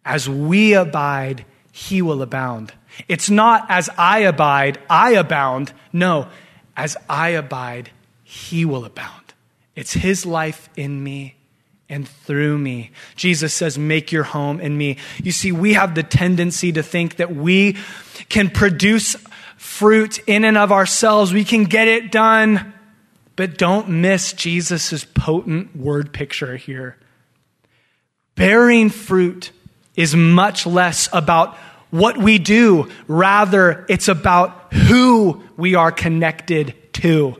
As 0.04 0.28
we 0.28 0.74
abide, 0.74 1.46
He 1.72 2.02
will 2.02 2.22
abound. 2.22 2.74
It's 3.08 3.30
not 3.30 3.66
as 3.70 3.90
I 3.98 4.20
abide, 4.20 4.80
I 4.90 5.12
abound. 5.12 5.74
No, 5.94 6.28
as 6.76 6.98
I 7.08 7.30
abide, 7.30 7.92
He 8.24 8.66
will 8.66 8.84
abound. 8.84 9.34
It's 9.76 9.94
His 9.94 10.26
life 10.26 10.70
in 10.76 11.04
me 11.04 11.36
and 11.92 12.08
through 12.08 12.58
me. 12.58 12.92
Jesus 13.16 13.54
says, 13.54 13.78
Make 13.78 14.12
your 14.12 14.24
home 14.24 14.60
in 14.60 14.78
me. 14.78 14.98
You 15.22 15.32
see, 15.32 15.52
we 15.52 15.74
have 15.74 15.94
the 15.94 16.04
tendency 16.04 16.72
to 16.72 16.82
think 16.82 17.18
that 17.18 17.36
we 17.36 17.78
can 18.30 18.50
produce 18.50 19.16
fruit 19.58 20.20
in 20.28 20.44
and 20.44 20.58
of 20.58 20.72
ourselves, 20.72 21.32
we 21.32 21.44
can 21.44 21.66
get 21.66 21.88
it 21.88 22.12
done. 22.12 22.74
But 23.36 23.58
don't 23.58 23.90
miss 23.90 24.34
Jesus' 24.34 25.06
potent 25.06 25.76
word 25.76 26.14
picture 26.14 26.58
here. 26.58 26.98
Bearing 28.36 28.90
fruit 28.90 29.52
is 29.96 30.16
much 30.16 30.66
less 30.66 31.10
about 31.14 31.58
what 31.92 32.18
we 32.18 32.40
do, 32.40 32.90
rather, 33.08 33.86
it's 33.90 34.08
about 34.08 34.74
who 34.74 35.44
we 35.58 35.76
are 35.76 35.92
connected 35.92 36.74
to. 36.94 37.36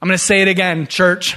I'm 0.00 0.08
going 0.08 0.16
to 0.16 0.24
say 0.24 0.42
it 0.42 0.48
again, 0.48 0.86
church. 0.86 1.36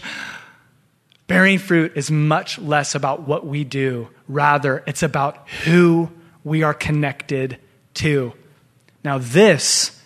Bearing 1.31 1.59
fruit 1.59 1.93
is 1.95 2.11
much 2.11 2.59
less 2.59 2.93
about 2.93 3.21
what 3.21 3.45
we 3.45 3.63
do, 3.63 4.09
rather, 4.27 4.83
it's 4.85 5.01
about 5.01 5.47
who 5.63 6.11
we 6.43 6.61
are 6.61 6.73
connected 6.73 7.57
to. 7.93 8.33
Now, 9.05 9.17
this 9.17 9.97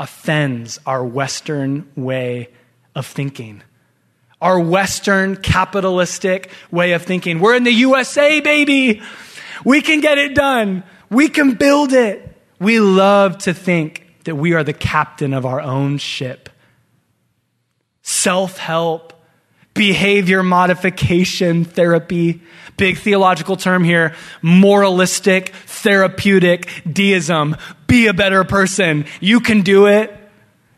offends 0.00 0.80
our 0.84 1.04
Western 1.04 1.88
way 1.94 2.48
of 2.96 3.06
thinking. 3.06 3.62
Our 4.40 4.58
Western 4.58 5.36
capitalistic 5.36 6.50
way 6.72 6.94
of 6.94 7.02
thinking. 7.02 7.38
We're 7.38 7.54
in 7.54 7.62
the 7.62 7.70
USA, 7.70 8.40
baby. 8.40 9.02
We 9.64 9.82
can 9.82 10.00
get 10.00 10.18
it 10.18 10.34
done. 10.34 10.82
We 11.10 11.28
can 11.28 11.54
build 11.54 11.92
it. 11.92 12.36
We 12.58 12.80
love 12.80 13.38
to 13.38 13.54
think 13.54 14.04
that 14.24 14.34
we 14.34 14.52
are 14.54 14.64
the 14.64 14.72
captain 14.72 15.32
of 15.32 15.46
our 15.46 15.60
own 15.60 15.98
ship 15.98 16.48
self 18.02 18.58
help, 18.58 19.11
behavior 19.74 20.42
modification 20.42 21.64
therapy. 21.64 22.42
Big 22.76 22.98
theological 22.98 23.56
term 23.56 23.84
here 23.84 24.14
moralistic, 24.40 25.50
therapeutic 25.66 26.68
deism. 26.90 27.56
Be 27.86 28.06
a 28.06 28.14
better 28.14 28.44
person. 28.44 29.04
You 29.20 29.40
can 29.40 29.62
do 29.62 29.86
it. 29.86 30.18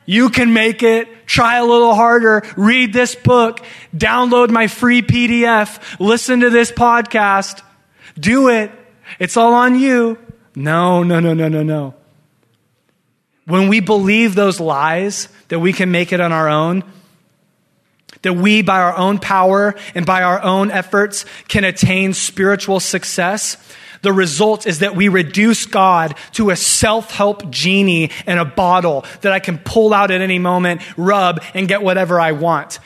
You 0.06 0.28
can 0.28 0.52
make 0.52 0.82
it. 0.82 1.26
Try 1.26 1.56
a 1.56 1.64
little 1.64 1.94
harder. 1.94 2.42
Read 2.56 2.92
this 2.92 3.14
book. 3.14 3.60
Download 3.96 4.50
my 4.50 4.66
free 4.66 5.02
PDF. 5.02 5.98
Listen 5.98 6.40
to 6.40 6.50
this 6.50 6.70
podcast. 6.70 7.62
Do 8.18 8.48
it. 8.48 8.70
It's 9.18 9.36
all 9.36 9.54
on 9.54 9.78
you. 9.78 10.18
No, 10.54 11.02
no, 11.02 11.20
no, 11.20 11.34
no, 11.34 11.48
no, 11.48 11.62
no. 11.62 11.94
When 13.46 13.68
we 13.68 13.80
believe 13.80 14.34
those 14.34 14.60
lies 14.60 15.28
that 15.48 15.58
we 15.58 15.72
can 15.72 15.90
make 15.90 16.12
it 16.12 16.20
on 16.20 16.32
our 16.32 16.48
own, 16.48 16.84
that 18.24 18.34
we, 18.34 18.60
by 18.60 18.80
our 18.80 18.96
own 18.96 19.18
power 19.18 19.74
and 19.94 20.04
by 20.04 20.22
our 20.22 20.42
own 20.42 20.70
efforts, 20.70 21.24
can 21.48 21.64
attain 21.64 22.12
spiritual 22.12 22.80
success, 22.80 23.56
the 24.02 24.12
result 24.12 24.66
is 24.66 24.80
that 24.80 24.94
we 24.94 25.08
reduce 25.08 25.64
God 25.64 26.14
to 26.32 26.50
a 26.50 26.56
self 26.56 27.10
help 27.10 27.48
genie 27.50 28.10
in 28.26 28.36
a 28.36 28.44
bottle 28.44 29.06
that 29.22 29.32
I 29.32 29.38
can 29.38 29.56
pull 29.56 29.94
out 29.94 30.10
at 30.10 30.20
any 30.20 30.38
moment, 30.38 30.82
rub, 30.98 31.42
and 31.54 31.66
get 31.66 31.82
whatever 31.82 32.20
I 32.20 32.32
want. 32.32 32.80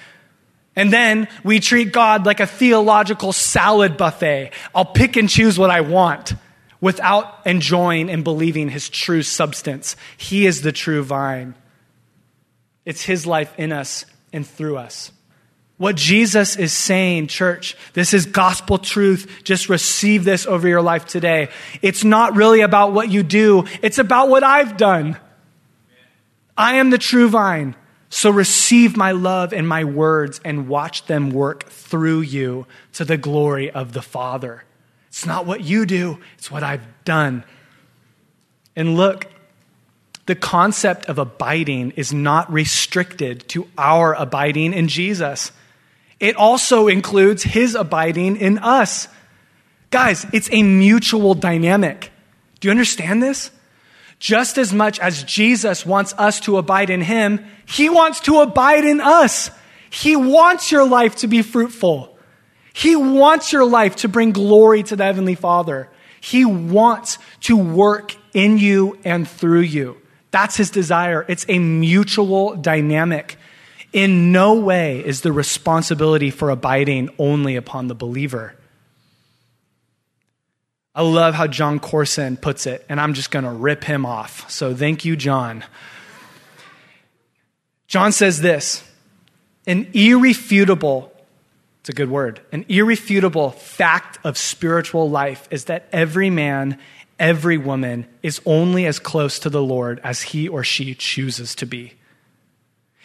And 0.77 0.93
then 0.93 1.27
we 1.43 1.59
treat 1.59 1.93
God 1.93 2.25
like 2.25 2.39
a 2.39 2.47
theological 2.47 3.33
salad 3.33 3.97
buffet. 3.97 4.53
I'll 4.73 4.85
pick 4.85 5.17
and 5.17 5.29
choose 5.29 5.59
what 5.59 5.71
I 5.71 5.81
want 5.81 6.35
without 6.81 7.45
enjoying 7.45 8.11
and 8.11 8.23
believing 8.23 8.69
his 8.69 8.89
true 8.89 9.23
substance. 9.23 9.97
He 10.17 10.47
is 10.47 10.63
the 10.63 10.71
true 10.71 11.03
vine. 11.03 11.57
It's 12.85 13.03
his 13.03 13.27
life 13.27 13.53
in 13.59 13.73
us 13.73 14.07
and 14.33 14.47
through 14.47 14.77
us. 14.77 15.11
What 15.79 15.95
Jesus 15.97 16.57
is 16.57 16.73
saying, 16.73 17.29
church, 17.29 17.77
this 17.93 18.13
is 18.13 18.27
gospel 18.27 18.79
truth. 18.79 19.43
Just 19.45 19.69
receive 19.69 20.25
this 20.25 20.45
over 20.45 20.67
your 20.67 20.83
life 20.83 21.07
today. 21.07 21.49
It's 21.83 22.03
not 22.03 22.35
really 22.35 22.61
about 22.61 22.93
what 22.93 23.11
you 23.11 23.23
do, 23.23 23.65
it's 23.81 23.99
about 23.99 24.29
what 24.29 24.43
I've 24.43 24.77
done. 24.77 25.17
I 26.57 26.75
am 26.75 26.91
the 26.91 26.99
true 26.99 27.29
vine. 27.29 27.77
So 28.11 28.31
receive 28.31 28.97
my 28.97 29.13
love 29.13 29.53
and 29.53 29.69
my 29.69 29.85
words 29.85 30.41
and 30.45 30.67
watch 30.67 31.07
them 31.07 31.31
work 31.31 31.69
through 31.69 32.23
you 32.23 32.67
to 32.95 33.05
the 33.05 33.19
glory 33.19 33.71
of 33.71 33.93
the 33.93 34.03
Father. 34.03 34.65
It's 35.09 35.27
not 35.27 35.47
what 35.47 35.63
you 35.63 35.87
do, 35.87 36.19
it's 36.39 36.51
what 36.51 36.63
I've 36.63 36.87
done. 37.05 37.45
And 38.75 38.97
look, 38.97 39.27
the 40.27 40.35
concept 40.35 41.07
of 41.07 41.19
abiding 41.19 41.93
is 41.93 42.13
not 42.13 42.51
restricted 42.53 43.49
to 43.51 43.69
our 43.77 44.15
abiding 44.15 44.73
in 44.73 44.89
Jesus. 44.89 45.53
It 46.21 46.37
also 46.37 46.89
includes 46.89 47.43
his 47.43 47.75
abiding 47.75 48.37
in 48.37 48.59
us. 48.59 49.09
Guys, 49.91 50.27
it's 50.33 50.49
a 50.53 50.63
mutual 50.63 51.35
dynamic. 51.35 52.11
Do 52.61 52.69
you 52.69 52.71
understand 52.71 53.23
this? 53.23 53.51
Just 54.19 54.59
as 54.59 54.73
much 54.73 54.99
as 54.99 55.23
Jesus 55.23 55.87
wants 55.87 56.13
us 56.19 56.41
to 56.41 56.59
abide 56.59 56.91
in 56.91 57.01
him, 57.01 57.45
he 57.67 57.89
wants 57.89 58.21
to 58.21 58.41
abide 58.41 58.85
in 58.85 59.01
us. 59.01 59.51
He 59.91 60.17
wants 60.17 60.73
your 60.73 60.87
life 60.87 61.17
to 61.17 61.29
be 61.29 61.43
fruitful. 61.43 62.19
He 62.73 62.97
wants 62.97 63.53
your 63.53 63.65
life 63.65 63.97
to 63.97 64.09
bring 64.09 64.33
glory 64.33 64.83
to 64.85 64.97
the 64.97 65.05
Heavenly 65.05 65.37
Father. 65.37 65.89
He 66.21 66.45
wants 66.45 67.19
to 67.43 67.57
work 67.57 68.15
in 68.35 68.59
you 68.59 68.99
and 69.05 69.27
through 69.27 69.61
you. 69.61 69.97
That's 70.31 70.57
his 70.57 70.71
desire. 70.71 71.25
It's 71.29 71.47
a 71.49 71.59
mutual 71.59 72.57
dynamic. 72.57 73.39
In 73.93 74.33
no 74.33 74.55
way 74.55 75.05
is 75.05 75.23
the 75.23 75.33
responsibility 75.33 76.31
for 76.31 76.51
abiding 76.51 77.11
only 77.19 77.57
upon 77.57 77.89
the 77.89 77.95
believer. 77.95 78.55
I 80.95 81.03
love 81.03 81.35
how 81.35 81.47
Jon 81.47 81.79
Courson 81.79 82.37
puts 82.37 82.67
it, 82.67 82.85
and 82.89 83.01
I'm 83.01 83.15
just 83.15 83.31
going 83.31 83.45
to 83.45 83.53
rip 83.53 83.85
him 83.85 84.05
off. 84.05 84.51
So 84.51 84.75
thank 84.75 85.05
you, 85.05 85.17
John. 85.17 85.65
John 87.87 88.13
says 88.13 88.41
this 88.41 88.83
an 89.67 89.89
irrefutable, 89.95 91.13
it's 91.81 91.89
a 91.89 91.93
good 91.93 92.11
word, 92.11 92.41
an 92.53 92.65
irrefutable 92.69 93.51
fact 93.51 94.19
of 94.25 94.37
spiritual 94.37 95.09
life 95.09 95.47
is 95.51 95.67
that 95.67 95.89
every 95.93 96.31
man, 96.31 96.79
every 97.19 97.59
woman 97.59 98.07
is 98.23 98.41
only 98.45 98.85
as 98.85 98.99
close 98.99 99.39
to 99.41 99.51
the 99.51 99.63
Lord 99.63 100.01
as 100.03 100.23
he 100.23 100.49
or 100.49 100.65
she 100.65 100.95
chooses 100.95 101.55
to 101.57 101.67
be. 101.67 101.95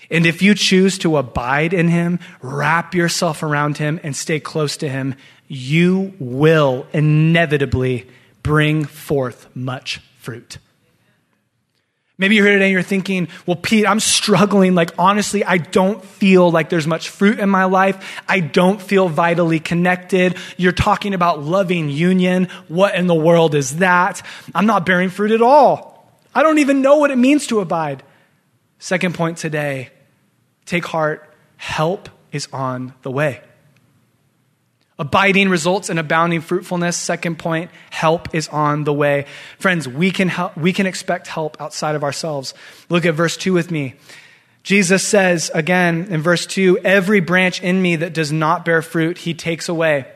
And 0.10 0.26
if 0.26 0.42
you 0.42 0.56
choose 0.56 0.98
to 1.00 1.18
abide 1.18 1.74
in 1.74 1.88
him, 1.88 2.20
wrap 2.42 2.94
yourself 2.94 3.44
around 3.44 3.78
him, 3.78 4.00
and 4.04 4.16
stay 4.16 4.40
close 4.40 4.78
to 4.78 4.90
him, 4.90 5.16
you 5.48 6.14
will 6.20 6.88
inevitably 6.94 8.08
bring 8.42 8.86
forth 8.86 9.48
much 9.56 10.00
fruit. 10.20 10.58
Maybe 12.18 12.36
you're 12.36 12.46
here 12.46 12.54
today 12.54 12.66
and 12.66 12.74
you're 12.74 12.84
thinking, 12.84 13.28
well, 13.48 13.56
Pete, 13.56 13.88
I'm 13.88 14.00
struggling. 14.00 14.76
Like, 14.76 14.92
honestly, 15.00 15.44
I 15.44 15.58
don't 15.58 16.04
feel 16.06 16.52
like 16.52 16.70
there's 16.70 16.86
much 16.86 17.10
fruit 17.10 17.40
in 17.40 17.50
my 17.50 17.66
life. 17.66 18.22
I 18.30 18.40
don't 18.40 18.80
feel 18.80 19.10
vitally 19.10 19.60
connected. 19.60 20.38
You're 20.56 20.74
talking 20.74 21.16
about 21.16 21.42
loving 21.42 21.90
union. 21.90 22.50
What 22.68 22.94
in 22.96 23.08
the 23.08 23.16
world 23.16 23.56
is 23.56 23.78
that? 23.78 24.22
I'm 24.54 24.68
not 24.68 24.86
bearing 24.86 25.10
fruit 25.10 25.32
at 25.32 25.42
all. 25.42 26.08
I 26.36 26.44
don't 26.44 26.60
even 26.60 26.82
know 26.82 26.98
what 26.98 27.10
it 27.10 27.18
means 27.18 27.48
to 27.48 27.62
abide. 27.62 28.04
Second 28.78 29.16
point 29.16 29.38
today 29.38 29.90
take 30.66 30.86
heart. 30.86 31.30
Help 31.58 32.10
is 32.32 32.48
on 32.52 32.94
the 33.04 33.12
way. 33.12 33.42
Abiding 35.00 35.50
results 35.50 35.90
in 35.90 35.98
abounding 35.98 36.42
fruitfulness. 36.42 36.96
Second 36.96 37.40
point, 37.40 37.72
help 37.90 38.34
is 38.36 38.48
on 38.50 38.84
the 38.84 38.94
way. 38.94 39.26
Friends, 39.58 39.88
we 39.88 40.12
can, 40.12 40.30
help, 40.30 40.56
we 40.56 40.72
can 40.72 40.86
expect 40.86 41.28
help 41.28 41.60
outside 41.60 41.96
of 41.96 42.04
ourselves. 42.04 42.54
Look 42.90 43.06
at 43.06 43.16
verse 43.16 43.36
2 43.36 43.54
with 43.54 43.72
me. 43.72 43.96
Jesus 44.62 45.06
says 45.06 45.52
again 45.54 46.08
in 46.10 46.22
verse 46.22 46.46
2 46.46 46.80
Every 46.80 47.20
branch 47.20 47.62
in 47.62 47.82
me 47.82 47.98
that 47.98 48.14
does 48.14 48.32
not 48.32 48.66
bear 48.66 48.82
fruit, 48.82 49.18
he 49.18 49.34
takes 49.34 49.68
away. 49.68 50.08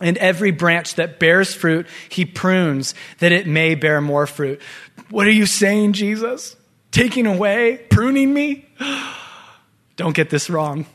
And 0.00 0.18
every 0.18 0.50
branch 0.50 0.96
that 0.96 1.18
bears 1.18 1.54
fruit, 1.54 1.86
he 2.08 2.24
prunes 2.24 2.94
that 3.20 3.32
it 3.32 3.46
may 3.46 3.74
bear 3.74 4.00
more 4.00 4.26
fruit. 4.26 4.60
What 5.10 5.26
are 5.26 5.32
you 5.32 5.46
saying, 5.46 5.94
Jesus? 5.94 6.56
Taking 6.90 7.26
away, 7.26 7.78
pruning 7.90 8.34
me? 8.34 8.66
Don't 9.96 10.14
get 10.14 10.30
this 10.30 10.50
wrong. 10.50 10.86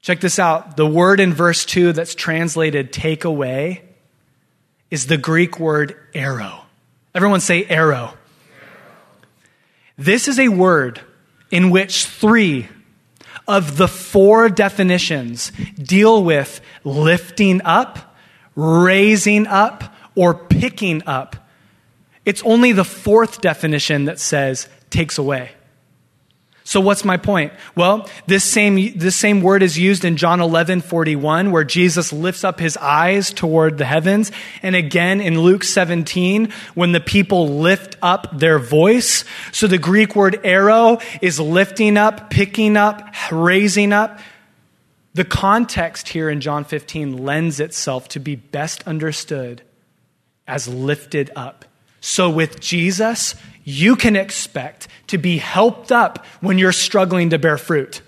Check 0.00 0.20
this 0.20 0.38
out. 0.38 0.76
The 0.76 0.86
word 0.86 1.20
in 1.20 1.32
verse 1.32 1.64
2 1.64 1.92
that's 1.92 2.14
translated 2.14 2.92
take 2.92 3.24
away 3.24 3.82
is 4.90 5.06
the 5.06 5.16
Greek 5.16 5.60
word 5.60 5.96
airo. 6.14 6.62
Everyone 7.14 7.40
say 7.40 7.64
airo. 7.64 8.14
This 9.96 10.26
is 10.26 10.38
a 10.38 10.48
word 10.48 11.00
in 11.50 11.70
which 11.70 12.06
three 12.06 12.68
of 13.46 13.76
the 13.76 13.88
four 13.88 14.48
definitions 14.48 15.52
deal 15.76 16.24
with 16.24 16.60
lifting 16.82 17.60
up, 17.62 18.16
raising 18.56 19.46
up, 19.46 19.94
or 20.14 20.34
picking 20.34 21.02
up. 21.06 21.36
It's 22.24 22.42
only 22.42 22.72
the 22.72 22.84
fourth 22.84 23.40
definition 23.40 24.06
that 24.06 24.18
says 24.18 24.68
takes 24.90 25.18
away. 25.18 25.52
So 26.64 26.80
what's 26.80 27.04
my 27.04 27.16
point? 27.16 27.52
Well, 27.74 28.08
this 28.26 28.44
same, 28.44 28.96
this 28.96 29.16
same 29.16 29.42
word 29.42 29.62
is 29.62 29.78
used 29.78 30.04
in 30.04 30.16
John 30.16 30.40
11, 30.40 30.82
41, 30.82 31.50
where 31.50 31.64
Jesus 31.64 32.12
lifts 32.12 32.44
up 32.44 32.60
his 32.60 32.76
eyes 32.76 33.32
toward 33.32 33.78
the 33.78 33.84
heavens. 33.84 34.30
And 34.62 34.76
again 34.76 35.20
in 35.20 35.40
Luke 35.40 35.64
17, 35.64 36.52
when 36.74 36.92
the 36.92 37.00
people 37.00 37.48
lift 37.48 37.96
up 38.00 38.38
their 38.38 38.58
voice. 38.58 39.24
So 39.50 39.66
the 39.66 39.78
Greek 39.78 40.14
word 40.14 40.34
airo 40.44 41.02
is 41.20 41.40
lifting 41.40 41.96
up, 41.96 42.30
picking 42.30 42.76
up, 42.76 43.12
raising 43.30 43.92
up. 43.92 44.20
The 45.14 45.24
context 45.24 46.08
here 46.08 46.30
in 46.30 46.40
John 46.40 46.64
15 46.64 47.18
lends 47.18 47.60
itself 47.60 48.08
to 48.10 48.20
be 48.20 48.36
best 48.36 48.86
understood 48.86 49.62
as 50.46 50.68
lifted 50.68 51.30
up. 51.36 51.64
So 52.00 52.30
with 52.30 52.60
Jesus, 52.60 53.34
you 53.64 53.96
can 53.96 54.16
expect 54.16 54.88
to 55.08 55.18
be 55.18 55.38
helped 55.38 55.92
up 55.92 56.24
when 56.40 56.58
you're 56.58 56.72
struggling 56.72 57.30
to 57.30 57.38
bear 57.38 57.58
fruit. 57.58 58.02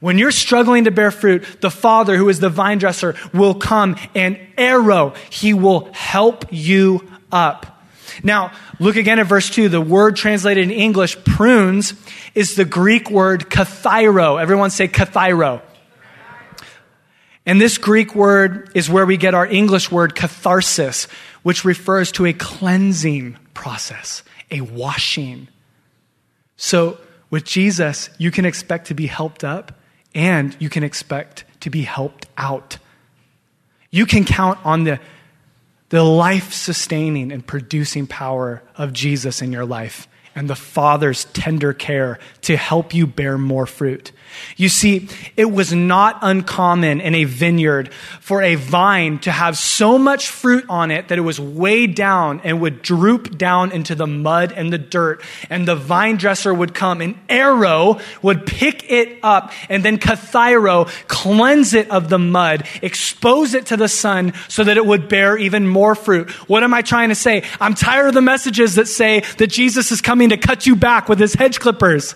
When 0.00 0.18
you're 0.18 0.32
struggling 0.32 0.84
to 0.84 0.90
bear 0.90 1.10
fruit, 1.10 1.44
the 1.60 1.70
Father, 1.70 2.16
who 2.16 2.28
is 2.28 2.40
the 2.40 2.50
vine 2.50 2.78
dresser, 2.78 3.14
will 3.32 3.54
come 3.54 3.96
and 4.14 4.38
airo. 4.56 5.16
He 5.30 5.54
will 5.54 5.92
help 5.92 6.46
you 6.50 7.08
up. 7.32 7.82
Now, 8.22 8.52
look 8.78 8.96
again 8.96 9.18
at 9.18 9.26
verse 9.26 9.50
2. 9.50 9.68
The 9.68 9.80
word 9.80 10.16
translated 10.16 10.64
in 10.64 10.70
English, 10.70 11.22
prunes, 11.24 11.94
is 12.34 12.54
the 12.54 12.64
Greek 12.64 13.10
word 13.10 13.48
kathairo. 13.50 14.40
Everyone 14.40 14.70
say 14.70 14.88
kathairo. 14.88 15.62
And 17.46 17.60
this 17.60 17.76
Greek 17.78 18.14
word 18.14 18.70
is 18.74 18.88
where 18.88 19.04
we 19.04 19.16
get 19.16 19.34
our 19.34 19.46
English 19.46 19.90
word 19.90 20.14
catharsis, 20.14 21.08
which 21.42 21.64
refers 21.64 22.12
to 22.12 22.26
a 22.26 22.32
cleansing 22.32 23.36
process 23.52 24.22
a 24.54 24.62
washing. 24.62 25.48
So, 26.56 26.98
with 27.28 27.44
Jesus, 27.44 28.08
you 28.16 28.30
can 28.30 28.44
expect 28.44 28.86
to 28.86 28.94
be 28.94 29.06
helped 29.06 29.42
up 29.44 29.72
and 30.14 30.56
you 30.60 30.70
can 30.70 30.84
expect 30.84 31.44
to 31.60 31.70
be 31.70 31.82
helped 31.82 32.26
out. 32.38 32.78
You 33.90 34.06
can 34.06 34.24
count 34.24 34.64
on 34.64 34.84
the, 34.84 35.00
the 35.88 36.04
life 36.04 36.52
sustaining 36.52 37.32
and 37.32 37.44
producing 37.44 38.06
power 38.06 38.62
of 38.76 38.92
Jesus 38.92 39.42
in 39.42 39.52
your 39.52 39.64
life 39.66 40.06
and 40.34 40.48
the 40.48 40.54
Father's 40.54 41.24
tender 41.26 41.72
care 41.72 42.18
to 42.42 42.56
help 42.56 42.94
you 42.94 43.06
bear 43.06 43.38
more 43.38 43.66
fruit. 43.66 44.12
You 44.56 44.68
see, 44.68 45.08
it 45.36 45.50
was 45.50 45.72
not 45.72 46.18
uncommon 46.22 47.00
in 47.00 47.14
a 47.14 47.24
vineyard 47.24 47.92
for 48.20 48.42
a 48.42 48.54
vine 48.54 49.18
to 49.20 49.30
have 49.30 49.58
so 49.58 49.98
much 49.98 50.28
fruit 50.28 50.64
on 50.68 50.90
it 50.90 51.08
that 51.08 51.18
it 51.18 51.22
was 51.22 51.40
weighed 51.40 51.94
down 51.94 52.40
and 52.44 52.60
would 52.60 52.82
droop 52.82 53.36
down 53.36 53.72
into 53.72 53.94
the 53.94 54.06
mud 54.06 54.52
and 54.52 54.72
the 54.72 54.78
dirt. 54.78 55.22
And 55.50 55.66
the 55.66 55.76
vine 55.76 56.16
dresser 56.16 56.52
would 56.52 56.74
come, 56.74 57.00
an 57.00 57.18
airo 57.28 58.00
would 58.22 58.46
pick 58.46 58.90
it 58.90 59.18
up, 59.22 59.52
and 59.68 59.84
then 59.84 59.98
Kathairo 59.98 60.88
cleanse 61.08 61.74
it 61.74 61.90
of 61.90 62.08
the 62.08 62.18
mud, 62.18 62.66
expose 62.82 63.54
it 63.54 63.66
to 63.66 63.76
the 63.76 63.88
sun 63.88 64.32
so 64.48 64.64
that 64.64 64.76
it 64.76 64.86
would 64.86 65.08
bear 65.08 65.36
even 65.36 65.66
more 65.66 65.94
fruit. 65.94 66.30
What 66.48 66.62
am 66.62 66.74
I 66.74 66.82
trying 66.82 67.08
to 67.08 67.14
say? 67.14 67.44
I'm 67.60 67.74
tired 67.74 68.08
of 68.08 68.14
the 68.14 68.22
messages 68.22 68.76
that 68.76 68.88
say 68.88 69.20
that 69.38 69.48
Jesus 69.48 69.92
is 69.92 70.00
coming 70.00 70.30
to 70.30 70.36
cut 70.36 70.66
you 70.66 70.76
back 70.76 71.08
with 71.08 71.18
his 71.18 71.34
hedge 71.34 71.60
clippers. 71.60 72.14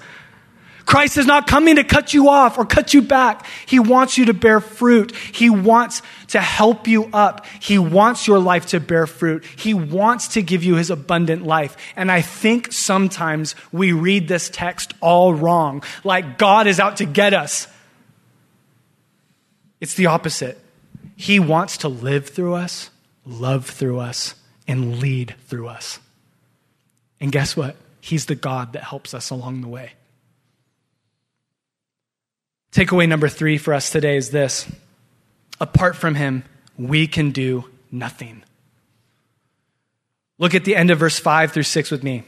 Christ 0.88 1.18
is 1.18 1.26
not 1.26 1.46
coming 1.46 1.76
to 1.76 1.84
cut 1.84 2.14
you 2.14 2.30
off 2.30 2.56
or 2.56 2.64
cut 2.64 2.94
you 2.94 3.02
back. 3.02 3.44
He 3.66 3.78
wants 3.78 4.16
you 4.16 4.24
to 4.24 4.32
bear 4.32 4.58
fruit. 4.58 5.14
He 5.14 5.50
wants 5.50 6.00
to 6.28 6.40
help 6.40 6.88
you 6.88 7.10
up. 7.12 7.44
He 7.60 7.78
wants 7.78 8.26
your 8.26 8.38
life 8.38 8.68
to 8.68 8.80
bear 8.80 9.06
fruit. 9.06 9.44
He 9.44 9.74
wants 9.74 10.28
to 10.28 10.40
give 10.40 10.64
you 10.64 10.76
his 10.76 10.88
abundant 10.88 11.44
life. 11.44 11.76
And 11.94 12.10
I 12.10 12.22
think 12.22 12.72
sometimes 12.72 13.54
we 13.70 13.92
read 13.92 14.28
this 14.28 14.48
text 14.48 14.94
all 15.02 15.34
wrong, 15.34 15.82
like 16.04 16.38
God 16.38 16.66
is 16.66 16.80
out 16.80 16.96
to 16.96 17.04
get 17.04 17.34
us. 17.34 17.68
It's 19.82 19.92
the 19.92 20.06
opposite. 20.06 20.58
He 21.16 21.38
wants 21.38 21.76
to 21.78 21.88
live 21.88 22.30
through 22.30 22.54
us, 22.54 22.88
love 23.26 23.66
through 23.66 23.98
us, 23.98 24.36
and 24.66 25.00
lead 25.00 25.34
through 25.48 25.68
us. 25.68 26.00
And 27.20 27.30
guess 27.30 27.58
what? 27.58 27.76
He's 28.00 28.24
the 28.24 28.34
God 28.34 28.72
that 28.72 28.84
helps 28.84 29.12
us 29.12 29.28
along 29.28 29.60
the 29.60 29.68
way. 29.68 29.92
Takeaway 32.72 33.08
number 33.08 33.28
three 33.28 33.58
for 33.58 33.74
us 33.74 33.90
today 33.90 34.16
is 34.16 34.30
this 34.30 34.70
apart 35.60 35.96
from 35.96 36.14
him, 36.14 36.44
we 36.76 37.06
can 37.06 37.30
do 37.30 37.64
nothing. 37.90 38.42
Look 40.38 40.54
at 40.54 40.64
the 40.64 40.76
end 40.76 40.90
of 40.90 40.98
verse 40.98 41.18
5 41.18 41.52
through 41.52 41.64
6 41.64 41.90
with 41.90 42.04
me. 42.04 42.24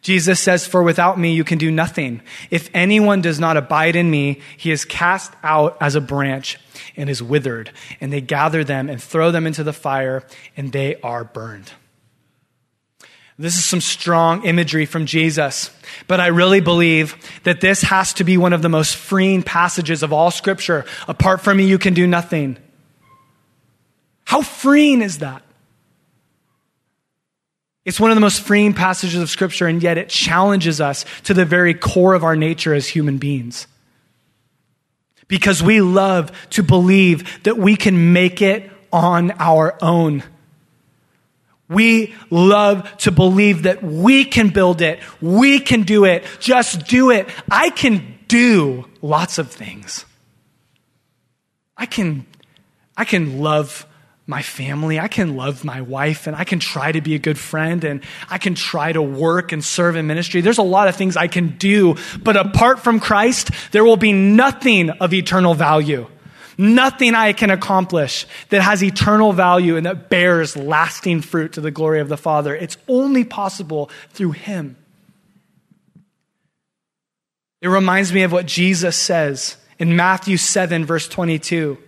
Jesus 0.00 0.40
says, 0.40 0.66
For 0.66 0.82
without 0.82 1.18
me 1.18 1.34
you 1.34 1.44
can 1.44 1.58
do 1.58 1.70
nothing. 1.70 2.22
If 2.50 2.70
anyone 2.72 3.20
does 3.20 3.40
not 3.40 3.56
abide 3.56 3.96
in 3.96 4.10
me, 4.10 4.40
he 4.56 4.70
is 4.70 4.84
cast 4.84 5.32
out 5.42 5.76
as 5.80 5.94
a 5.94 6.00
branch 6.00 6.58
and 6.96 7.10
is 7.10 7.22
withered. 7.22 7.72
And 8.00 8.12
they 8.12 8.20
gather 8.20 8.64
them 8.64 8.88
and 8.88 9.02
throw 9.02 9.30
them 9.30 9.46
into 9.46 9.64
the 9.64 9.72
fire, 9.72 10.24
and 10.56 10.72
they 10.72 11.00
are 11.02 11.24
burned. 11.24 11.72
This 13.38 13.56
is 13.56 13.64
some 13.64 13.80
strong 13.80 14.44
imagery 14.44 14.84
from 14.84 15.06
Jesus. 15.06 15.70
But 16.08 16.20
I 16.20 16.26
really 16.28 16.60
believe 16.60 17.16
that 17.44 17.60
this 17.60 17.82
has 17.82 18.12
to 18.14 18.24
be 18.24 18.36
one 18.36 18.52
of 18.52 18.62
the 18.62 18.68
most 18.68 18.96
freeing 18.96 19.44
passages 19.44 20.02
of 20.02 20.12
all 20.12 20.32
Scripture. 20.32 20.84
Apart 21.06 21.40
from 21.40 21.58
me, 21.58 21.66
you 21.66 21.78
can 21.78 21.94
do 21.94 22.06
nothing. 22.06 22.58
How 24.24 24.42
freeing 24.42 25.02
is 25.02 25.18
that? 25.18 25.42
It's 27.84 28.00
one 28.00 28.10
of 28.10 28.16
the 28.16 28.20
most 28.20 28.42
freeing 28.42 28.74
passages 28.74 29.22
of 29.22 29.30
Scripture, 29.30 29.66
and 29.66 29.82
yet 29.82 29.96
it 29.96 30.08
challenges 30.08 30.80
us 30.80 31.06
to 31.22 31.32
the 31.32 31.44
very 31.46 31.72
core 31.72 32.14
of 32.14 32.24
our 32.24 32.36
nature 32.36 32.74
as 32.74 32.88
human 32.88 33.18
beings. 33.18 33.66
Because 35.28 35.62
we 35.62 35.80
love 35.80 36.32
to 36.50 36.62
believe 36.62 37.42
that 37.44 37.56
we 37.56 37.76
can 37.76 38.12
make 38.12 38.42
it 38.42 38.70
on 38.92 39.30
our 39.38 39.78
own. 39.80 40.24
We 41.68 42.14
love 42.30 42.96
to 42.98 43.10
believe 43.10 43.64
that 43.64 43.82
we 43.82 44.24
can 44.24 44.48
build 44.48 44.80
it. 44.80 45.00
We 45.20 45.60
can 45.60 45.82
do 45.82 46.04
it. 46.04 46.24
Just 46.40 46.86
do 46.86 47.10
it. 47.10 47.28
I 47.50 47.70
can 47.70 48.18
do 48.26 48.86
lots 49.02 49.38
of 49.38 49.50
things. 49.50 50.04
I 51.76 51.86
can, 51.86 52.26
I 52.96 53.04
can 53.04 53.40
love 53.40 53.86
my 54.26 54.42
family. 54.42 55.00
I 55.00 55.08
can 55.08 55.36
love 55.36 55.64
my 55.64 55.80
wife 55.80 56.26
and 56.26 56.36
I 56.36 56.44
can 56.44 56.58
try 56.58 56.92
to 56.92 57.00
be 57.00 57.14
a 57.14 57.18
good 57.18 57.38
friend 57.38 57.82
and 57.82 58.02
I 58.28 58.36
can 58.36 58.54
try 58.54 58.92
to 58.92 59.00
work 59.00 59.52
and 59.52 59.64
serve 59.64 59.96
in 59.96 60.06
ministry. 60.06 60.42
There's 60.42 60.58
a 60.58 60.62
lot 60.62 60.86
of 60.88 60.96
things 60.96 61.16
I 61.16 61.28
can 61.28 61.56
do, 61.56 61.96
but 62.22 62.36
apart 62.36 62.80
from 62.80 63.00
Christ, 63.00 63.50
there 63.72 63.84
will 63.84 63.96
be 63.96 64.12
nothing 64.12 64.90
of 64.90 65.14
eternal 65.14 65.54
value. 65.54 66.06
Nothing 66.60 67.14
I 67.14 67.32
can 67.32 67.50
accomplish 67.50 68.26
that 68.48 68.62
has 68.62 68.82
eternal 68.82 69.32
value 69.32 69.76
and 69.76 69.86
that 69.86 70.10
bears 70.10 70.56
lasting 70.56 71.22
fruit 71.22 71.52
to 71.52 71.60
the 71.60 71.70
glory 71.70 72.00
of 72.00 72.08
the 72.08 72.16
Father. 72.16 72.54
It's 72.54 72.76
only 72.88 73.22
possible 73.22 73.90
through 74.10 74.32
Him. 74.32 74.76
It 77.60 77.68
reminds 77.68 78.12
me 78.12 78.22
of 78.22 78.32
what 78.32 78.46
Jesus 78.46 78.96
says 78.96 79.56
in 79.78 79.94
Matthew 79.94 80.36
7, 80.36 80.84
verse 80.84 81.08
22. 81.08 81.78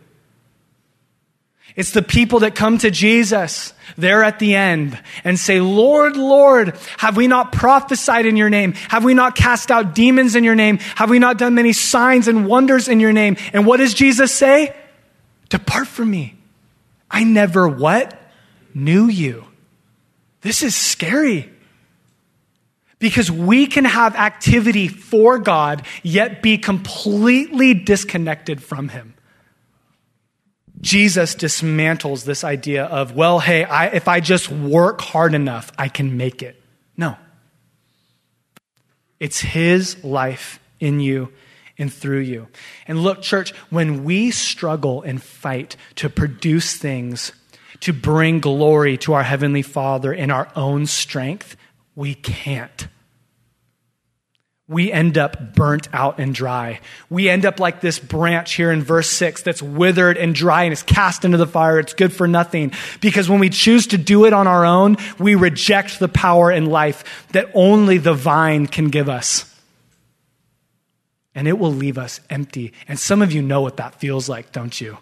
It's 1.77 1.93
the 1.93 2.03
people 2.03 2.41
that 2.41 2.55
come 2.55 2.79
to 2.79 2.91
Jesus 2.91 3.73
there 3.97 4.23
at 4.23 4.39
the 4.39 4.55
end 4.55 4.99
and 5.25 5.39
say, 5.39 5.61
Lord, 5.61 6.17
Lord, 6.17 6.77
have 6.99 7.17
we 7.17 7.27
not 7.27 7.53
prophesied 7.53 8.27
in 8.27 8.37
your 8.37 8.51
name? 8.51 8.73
Have 8.73 9.05
we 9.05 9.15
not 9.15 9.37
cast 9.37 9.71
out 9.71 9.95
demons 9.95 10.37
in 10.37 10.45
your 10.45 10.55
name? 10.55 10.79
Have 10.97 11.11
we 11.11 11.19
not 11.19 11.39
done 11.39 11.55
many 11.55 11.73
signs 11.73 12.29
and 12.29 12.47
wonders 12.47 12.89
in 12.89 13.01
your 13.01 13.13
name? 13.13 13.37
And 13.53 13.67
what 13.67 13.79
does 13.79 13.95
Jesus 13.95 14.33
say? 14.33 14.75
Depart 15.49 15.87
from 15.87 16.11
me. 16.11 16.37
I 17.11 17.25
never 17.25 17.69
what? 17.69 18.19
Knew 18.75 19.07
you. 19.07 19.45
This 20.43 20.63
is 20.63 20.75
scary. 20.75 21.51
Because 22.99 23.31
we 23.31 23.67
can 23.67 23.85
have 23.85 24.15
activity 24.15 24.87
for 24.87 25.39
God, 25.39 25.87
yet 26.03 26.43
be 26.43 26.59
completely 26.59 27.75
disconnected 27.75 28.63
from 28.63 28.89
Him. 28.89 29.15
Jesus 30.81 31.35
dismantles 31.35 32.25
this 32.25 32.43
idea 32.43 32.85
of, 32.85 33.15
well, 33.15 33.39
hey, 33.39 33.65
I, 33.65 33.89
if 33.89 34.09
I 34.09 34.21
just 34.21 34.51
work 34.51 35.01
hard 35.01 35.35
enough, 35.35 35.71
I 35.77 35.89
can 35.89 36.17
make 36.17 36.43
it. 36.43 36.61
No. 36.97 37.17
It's 39.19 39.41
His 39.41 40.03
life 40.03 40.59
in 40.79 41.01
you 41.01 41.33
and 41.77 41.93
through 41.93 42.21
you. 42.21 42.49
And 42.87 43.03
look, 43.03 43.23
church, 43.23 43.53
when 43.69 44.05
we 44.05 44.31
struggle 44.31 45.03
and 45.03 45.23
fight 45.23 45.77
to 45.97 46.09
produce 46.09 46.77
things 46.77 47.33
to 47.81 47.93
bring 47.93 48.41
glory 48.41 48.97
to 48.99 49.15
our 49.15 49.23
Heavenly 49.23 49.63
Father 49.63 50.13
in 50.13 50.31
our 50.31 50.51
own 50.57 50.87
strength, 50.87 51.57
we 51.95 52.15
can't 52.15 52.89
we 54.71 54.93
end 54.93 55.19
up 55.19 55.57
burnt 55.57 55.89
out 55.93 56.21
and 56.21 56.33
dry. 56.33 56.79
We 57.11 57.29
end 57.29 57.45
up 57.45 57.59
like 57.59 57.81
this 57.81 57.99
branch 57.99 58.55
here 58.55 58.71
in 58.71 58.85
verse 58.85 59.11
6 59.11 59.43
that's 59.43 59.61
withered 59.61 60.17
and 60.17 60.33
dry 60.33 60.63
and 60.63 60.73
is 60.73 60.85
cast 60.85 61.25
into 61.25 61.39
the 61.39 61.47
fire. 61.49 61.81
It's 61.81 61.93
good 61.93 62.13
for 62.13 62.29
nothing. 62.29 62.71
Because 63.01 63.29
when 63.29 63.41
we 63.41 63.51
choose 63.51 63.89
to 63.89 63.99
do 63.99 64.27
it 64.27 64.33
on 64.33 64.47
our 64.47 64.65
own, 64.65 64.97
we 65.19 65.35
reject 65.35 65.99
the 65.99 66.07
power 66.07 66.53
and 66.53 66.69
life 66.69 67.27
that 67.33 67.51
only 67.53 67.99
the 67.99 68.15
vine 68.15 68.69
can 68.69 68.91
give 68.91 69.09
us. 69.09 69.53
And 71.35 71.49
it 71.49 71.59
will 71.59 71.75
leave 71.75 71.99
us 71.99 72.21
empty. 72.31 72.73
And 72.87 72.97
some 72.97 73.23
of 73.23 73.33
you 73.33 73.43
know 73.43 73.63
what 73.63 73.79
that 73.79 73.97
feels 73.97 74.29
like, 74.29 74.53
don't 74.53 74.81
you? 74.81 74.99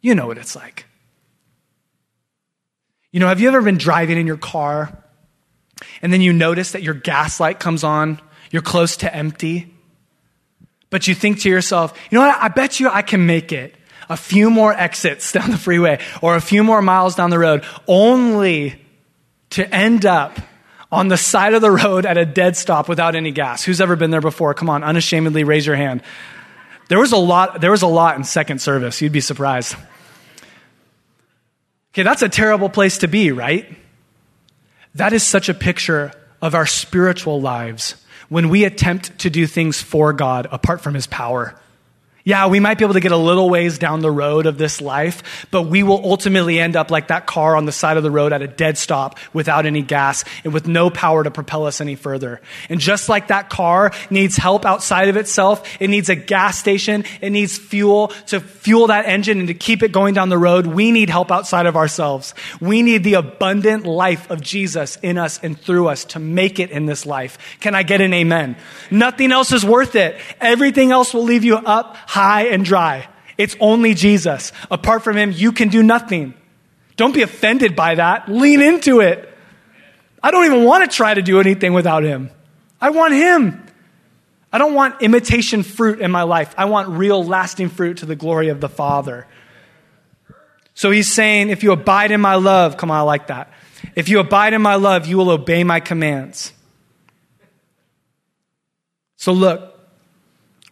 You 0.00 0.16
know 0.16 0.26
what 0.26 0.38
it's 0.38 0.56
like. 0.56 0.86
You 3.12 3.20
know, 3.20 3.28
have 3.28 3.38
you 3.38 3.46
ever 3.46 3.62
been 3.62 3.78
driving 3.78 4.18
in 4.18 4.26
your 4.26 4.36
car 4.36 5.04
and 6.02 6.12
then 6.12 6.20
you 6.20 6.32
notice 6.32 6.72
that 6.72 6.82
your 6.82 6.94
gas 6.94 7.38
light 7.38 7.60
comes 7.60 7.84
on 7.84 8.20
you're 8.50 8.62
close 8.62 8.96
to 8.98 9.14
empty. 9.14 9.74
But 10.90 11.06
you 11.06 11.14
think 11.14 11.40
to 11.40 11.48
yourself, 11.48 11.98
you 12.10 12.18
know 12.18 12.26
what? 12.26 12.36
I 12.40 12.48
bet 12.48 12.80
you 12.80 12.88
I 12.88 13.02
can 13.02 13.26
make 13.26 13.52
it 13.52 13.74
a 14.08 14.16
few 14.16 14.50
more 14.50 14.72
exits 14.72 15.32
down 15.32 15.50
the 15.50 15.58
freeway 15.58 16.00
or 16.22 16.34
a 16.36 16.40
few 16.40 16.64
more 16.64 16.82
miles 16.82 17.14
down 17.14 17.30
the 17.30 17.38
road, 17.38 17.64
only 17.86 18.80
to 19.50 19.74
end 19.74 20.06
up 20.06 20.38
on 20.90 21.08
the 21.08 21.16
side 21.16 21.52
of 21.52 21.60
the 21.60 21.70
road 21.70 22.06
at 22.06 22.16
a 22.16 22.24
dead 22.24 22.56
stop 22.56 22.88
without 22.88 23.14
any 23.14 23.30
gas. 23.30 23.62
Who's 23.62 23.80
ever 23.80 23.96
been 23.96 24.10
there 24.10 24.22
before? 24.22 24.54
Come 24.54 24.70
on, 24.70 24.82
unashamedly 24.82 25.44
raise 25.44 25.66
your 25.66 25.76
hand. 25.76 26.02
There 26.88 26.98
was 26.98 27.12
a 27.12 27.18
lot, 27.18 27.60
there 27.60 27.70
was 27.70 27.82
a 27.82 27.86
lot 27.86 28.16
in 28.16 28.24
second 28.24 28.60
service. 28.60 29.02
You'd 29.02 29.12
be 29.12 29.20
surprised. 29.20 29.76
Okay, 31.92 32.02
that's 32.02 32.22
a 32.22 32.28
terrible 32.28 32.70
place 32.70 32.98
to 32.98 33.08
be, 33.08 33.32
right? 33.32 33.76
That 34.94 35.12
is 35.12 35.22
such 35.22 35.50
a 35.50 35.54
picture 35.54 36.12
of 36.40 36.54
our 36.54 36.66
spiritual 36.66 37.40
lives 37.40 37.96
when 38.28 38.48
we 38.48 38.64
attempt 38.64 39.18
to 39.18 39.30
do 39.30 39.46
things 39.46 39.80
for 39.80 40.12
God 40.12 40.46
apart 40.50 40.80
from 40.80 40.94
His 40.94 41.06
power. 41.06 41.58
Yeah, 42.28 42.48
we 42.48 42.60
might 42.60 42.76
be 42.76 42.84
able 42.84 42.92
to 42.92 43.00
get 43.00 43.12
a 43.12 43.16
little 43.16 43.48
ways 43.48 43.78
down 43.78 44.00
the 44.00 44.10
road 44.10 44.44
of 44.44 44.58
this 44.58 44.82
life, 44.82 45.46
but 45.50 45.62
we 45.62 45.82
will 45.82 46.04
ultimately 46.04 46.60
end 46.60 46.76
up 46.76 46.90
like 46.90 47.08
that 47.08 47.26
car 47.26 47.56
on 47.56 47.64
the 47.64 47.72
side 47.72 47.96
of 47.96 48.02
the 48.02 48.10
road 48.10 48.34
at 48.34 48.42
a 48.42 48.46
dead 48.46 48.76
stop 48.76 49.18
without 49.32 49.64
any 49.64 49.80
gas 49.80 50.26
and 50.44 50.52
with 50.52 50.68
no 50.68 50.90
power 50.90 51.24
to 51.24 51.30
propel 51.30 51.64
us 51.64 51.80
any 51.80 51.94
further. 51.94 52.42
And 52.68 52.80
just 52.80 53.08
like 53.08 53.28
that 53.28 53.48
car 53.48 53.92
needs 54.10 54.36
help 54.36 54.66
outside 54.66 55.08
of 55.08 55.16
itself, 55.16 55.66
it 55.80 55.88
needs 55.88 56.10
a 56.10 56.16
gas 56.16 56.58
station, 56.58 57.06
it 57.22 57.30
needs 57.30 57.56
fuel 57.56 58.08
to 58.26 58.40
fuel 58.40 58.88
that 58.88 59.06
engine 59.06 59.38
and 59.38 59.48
to 59.48 59.54
keep 59.54 59.82
it 59.82 59.90
going 59.90 60.12
down 60.12 60.28
the 60.28 60.36
road. 60.36 60.66
We 60.66 60.92
need 60.92 61.08
help 61.08 61.32
outside 61.32 61.64
of 61.64 61.76
ourselves. 61.76 62.34
We 62.60 62.82
need 62.82 63.04
the 63.04 63.14
abundant 63.14 63.86
life 63.86 64.30
of 64.30 64.42
Jesus 64.42 64.96
in 64.96 65.16
us 65.16 65.40
and 65.42 65.58
through 65.58 65.88
us 65.88 66.04
to 66.04 66.18
make 66.18 66.58
it 66.58 66.72
in 66.72 66.84
this 66.84 67.06
life. 67.06 67.38
Can 67.60 67.74
I 67.74 67.84
get 67.84 68.02
an 68.02 68.12
amen? 68.12 68.56
Nothing 68.90 69.32
else 69.32 69.50
is 69.50 69.64
worth 69.64 69.94
it. 69.94 70.20
Everything 70.42 70.92
else 70.92 71.14
will 71.14 71.24
leave 71.24 71.44
you 71.44 71.56
up 71.56 71.96
high 72.18 72.48
and 72.48 72.64
dry. 72.64 73.08
It's 73.36 73.56
only 73.60 73.94
Jesus. 73.94 74.52
Apart 74.70 75.04
from 75.04 75.16
him, 75.16 75.30
you 75.30 75.52
can 75.52 75.68
do 75.68 75.82
nothing. 75.82 76.34
Don't 76.96 77.14
be 77.14 77.22
offended 77.22 77.76
by 77.76 77.94
that. 77.94 78.28
Lean 78.28 78.60
into 78.60 79.00
it. 79.00 79.32
I 80.20 80.32
don't 80.32 80.44
even 80.46 80.64
want 80.64 80.90
to 80.90 80.94
try 80.94 81.14
to 81.14 81.22
do 81.22 81.38
anything 81.38 81.72
without 81.72 82.02
him. 82.02 82.30
I 82.80 82.90
want 82.90 83.14
him. 83.14 83.64
I 84.52 84.58
don't 84.58 84.74
want 84.74 85.00
imitation 85.00 85.62
fruit 85.62 86.00
in 86.00 86.10
my 86.10 86.24
life. 86.24 86.52
I 86.58 86.64
want 86.64 86.88
real 86.88 87.22
lasting 87.24 87.68
fruit 87.68 87.98
to 87.98 88.06
the 88.06 88.16
glory 88.16 88.48
of 88.48 88.60
the 88.60 88.68
Father. 88.68 89.26
So 90.74 90.90
he's 90.90 91.12
saying, 91.12 91.50
if 91.50 91.62
you 91.62 91.70
abide 91.70 92.10
in 92.10 92.20
my 92.20 92.34
love, 92.34 92.76
come 92.76 92.90
on, 92.90 92.98
I 92.98 93.02
like 93.02 93.28
that. 93.28 93.52
If 93.94 94.08
you 94.08 94.18
abide 94.18 94.54
in 94.54 94.62
my 94.62 94.74
love, 94.74 95.06
you 95.06 95.16
will 95.16 95.30
obey 95.30 95.62
my 95.62 95.78
commands. 95.78 96.52
So 99.16 99.32
look, 99.32 99.77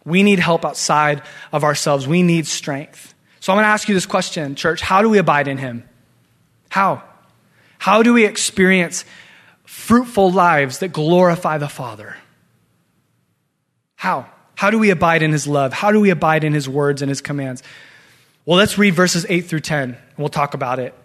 we 0.07 0.23
need 0.23 0.39
help 0.39 0.63
outside 0.63 1.21
of 1.51 1.65
ourselves. 1.65 2.07
We 2.07 2.23
need 2.23 2.47
strength. 2.47 3.13
So 3.41 3.51
I'm 3.51 3.57
going 3.57 3.65
to 3.65 3.69
ask 3.69 3.89
you 3.89 3.93
this 3.93 4.05
question, 4.05 4.55
church. 4.55 4.79
How 4.79 5.01
do 5.01 5.09
we 5.09 5.17
abide 5.17 5.49
in 5.49 5.57
Him? 5.57 5.83
How? 6.69 7.03
How 7.77 8.03
do 8.03 8.13
we 8.13 8.25
experience 8.25 9.03
fruitful 9.65 10.31
lives 10.31 10.79
that 10.79 10.93
glorify 10.93 11.57
the 11.57 11.67
Father? 11.67 12.15
How? 13.97 14.27
How 14.55 14.71
do 14.71 14.79
we 14.79 14.91
abide 14.91 15.23
in 15.23 15.33
His 15.33 15.45
love? 15.45 15.73
How 15.73 15.91
do 15.91 15.99
we 15.99 16.09
abide 16.09 16.45
in 16.45 16.53
His 16.53 16.69
words 16.69 17.01
and 17.01 17.09
His 17.09 17.19
commands? 17.19 17.61
Well, 18.45 18.57
let's 18.57 18.77
read 18.77 18.93
verses 18.93 19.25
8 19.27 19.41
through 19.41 19.59
10, 19.59 19.89
and 19.89 19.97
we'll 20.17 20.29
talk 20.29 20.53
about 20.53 20.79
it. 20.79 20.95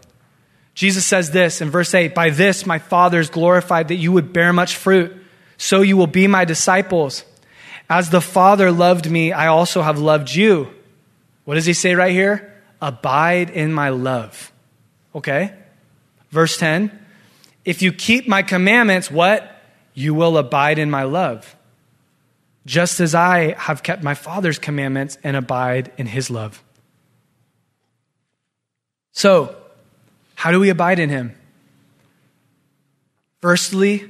Jesus 0.75 1.05
says 1.05 1.33
this 1.33 1.61
in 1.61 1.71
verse 1.71 1.93
8 1.93 2.15
By 2.15 2.31
this 2.31 2.67
my 2.67 2.79
Father 2.79 3.19
is 3.19 3.31
glorified 3.31 3.89
that 3.89 3.97
you 3.97 4.13
would 4.13 4.33
bear 4.33 4.53
much 4.53 4.77
fruit, 4.77 5.13
so 5.57 5.81
you 5.81 5.97
will 5.97 6.07
be 6.07 6.29
my 6.29 6.45
disciples. 6.45 7.25
As 7.89 8.11
the 8.11 8.21
Father 8.21 8.71
loved 8.73 9.11
me, 9.11 9.33
I 9.33 9.49
also 9.49 9.83
have 9.83 9.99
loved 9.99 10.35
you. 10.35 10.69
What 11.45 11.57
does 11.57 11.67
he 11.67 11.73
say 11.73 11.95
right 11.95 12.13
here? 12.13 12.53
Abide 12.81 13.51
in 13.51 13.73
my 13.73 13.91
love. 13.91 14.53
Okay? 15.15 15.53
Verse 16.31 16.57
10 16.57 16.91
If 17.65 17.83
you 17.83 17.93
keep 17.93 18.27
my 18.29 18.43
commandments, 18.43 19.11
what? 19.11 19.49
You 19.95 20.15
will 20.15 20.39
abide 20.39 20.79
in 20.79 20.91
my 20.91 21.03
love. 21.03 21.55
Just 22.65 23.01
as 23.01 23.15
I 23.15 23.55
have 23.59 23.83
kept 23.83 24.03
my 24.03 24.15
Father's 24.15 24.59
commandments 24.59 25.19
and 25.23 25.37
abide 25.37 25.93
in 25.99 26.07
his 26.07 26.31
love. 26.31 26.63
So, 29.13 29.55
how 30.37 30.51
do 30.51 30.61
we 30.61 30.71
abide 30.71 30.99
in 30.99 31.11
him? 31.11 31.35
Firstly, 33.41 34.09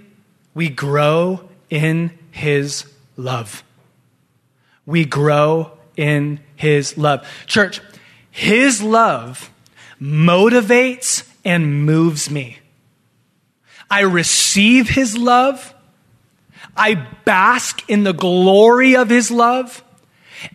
we 0.54 0.68
grow 0.68 1.48
in 1.70 2.16
his 2.30 2.84
love. 3.22 3.64
We 4.84 5.04
grow 5.04 5.72
in 5.96 6.40
his 6.56 6.98
love. 6.98 7.26
Church, 7.46 7.80
his 8.30 8.82
love 8.82 9.50
motivates 10.00 11.28
and 11.44 11.84
moves 11.84 12.30
me. 12.30 12.58
I 13.90 14.00
receive 14.00 14.88
his 14.88 15.16
love. 15.16 15.74
I 16.76 16.94
bask 17.24 17.88
in 17.88 18.04
the 18.04 18.14
glory 18.14 18.96
of 18.96 19.10
his 19.10 19.30
love. 19.30 19.84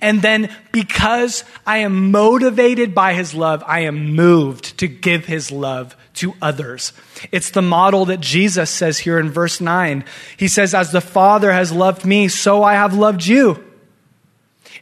And 0.01 0.21
then 0.21 0.55
because 0.71 1.43
I 1.65 1.79
am 1.79 2.11
motivated 2.11 2.93
by 2.93 3.13
his 3.13 3.33
love, 3.33 3.63
I 3.65 3.81
am 3.81 4.15
moved 4.15 4.77
to 4.79 4.87
give 4.87 5.25
his 5.25 5.51
love 5.51 5.95
to 6.15 6.33
others. 6.41 6.93
It's 7.31 7.51
the 7.51 7.61
model 7.61 8.05
that 8.05 8.19
Jesus 8.19 8.69
says 8.69 8.99
here 8.99 9.19
in 9.19 9.29
verse 9.29 9.61
9. 9.61 10.03
He 10.37 10.47
says, 10.47 10.73
As 10.73 10.91
the 10.91 11.01
Father 11.01 11.51
has 11.51 11.71
loved 11.71 12.05
me, 12.05 12.27
so 12.27 12.63
I 12.63 12.73
have 12.73 12.93
loved 12.93 13.25
you. 13.25 13.63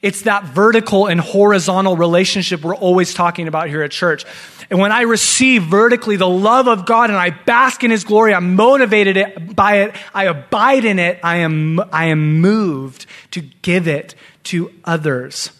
It's 0.01 0.23
that 0.23 0.43
vertical 0.43 1.07
and 1.07 1.19
horizontal 1.19 1.97
relationship 1.97 2.61
we're 2.61 2.75
always 2.75 3.13
talking 3.13 3.47
about 3.47 3.69
here 3.69 3.81
at 3.81 3.91
church. 3.91 4.25
And 4.69 4.79
when 4.79 4.91
I 4.91 5.01
receive 5.01 5.63
vertically 5.63 6.15
the 6.15 6.29
love 6.29 6.67
of 6.67 6.85
God 6.85 7.09
and 7.09 7.19
I 7.19 7.29
bask 7.29 7.83
in 7.83 7.91
His 7.91 8.03
glory, 8.03 8.33
I'm 8.33 8.55
motivated 8.55 9.55
by 9.55 9.79
it, 9.79 9.95
I 10.13 10.25
abide 10.25 10.85
in 10.85 10.99
it, 10.99 11.19
I 11.23 11.37
am, 11.37 11.79
I 11.91 12.05
am 12.05 12.41
moved 12.41 13.05
to 13.31 13.41
give 13.41 13.87
it 13.87 14.15
to 14.45 14.71
others. 14.83 15.51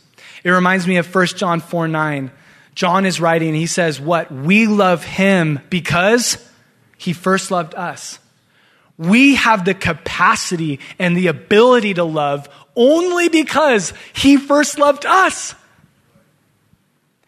It 0.43 0.49
reminds 0.49 0.87
me 0.87 0.97
of 0.97 1.13
1 1.13 1.25
John 1.27 1.59
4 1.59 1.87
9. 1.87 2.31
John 2.73 3.05
is 3.05 3.21
writing, 3.21 3.53
he 3.53 3.67
says, 3.67 4.01
What? 4.01 4.31
We 4.31 4.67
love 4.67 5.03
Him 5.03 5.59
because 5.69 6.37
He 6.97 7.13
first 7.13 7.51
loved 7.51 7.73
us. 7.75 8.19
We 8.97 9.35
have 9.35 9.65
the 9.65 9.73
capacity 9.73 10.79
and 10.97 11.17
the 11.17 11.27
ability 11.27 11.95
to 11.95 12.03
love 12.03 12.49
only 12.75 13.29
because 13.29 13.93
He 14.13 14.37
first 14.37 14.77
loved 14.77 15.05
us. 15.05 15.55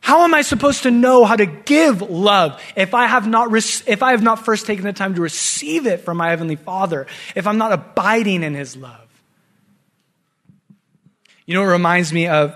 How 0.07 0.23
am 0.23 0.33
I 0.33 0.41
supposed 0.41 0.83
to 0.83 0.89
know 0.89 1.25
how 1.25 1.35
to 1.35 1.45
give 1.45 2.01
love 2.01 2.63
if 2.77 2.93
I 2.93 3.07
have 3.07 3.27
not, 3.27 3.53
if 3.53 4.01
I 4.01 4.11
have 4.11 4.23
not 4.23 4.45
first 4.45 4.65
taken 4.65 4.85
the 4.85 4.93
time 4.93 5.15
to 5.15 5.21
receive 5.21 5.85
it 5.85 5.99
from 5.99 6.15
my 6.15 6.29
Heavenly 6.29 6.55
Father, 6.55 7.07
if 7.35 7.45
I'm 7.45 7.57
not 7.57 7.73
abiding 7.73 8.41
in 8.41 8.53
His 8.53 8.77
love? 8.77 9.05
You 11.45 11.55
know, 11.55 11.63
it 11.63 11.67
reminds 11.67 12.13
me 12.13 12.27
of 12.27 12.55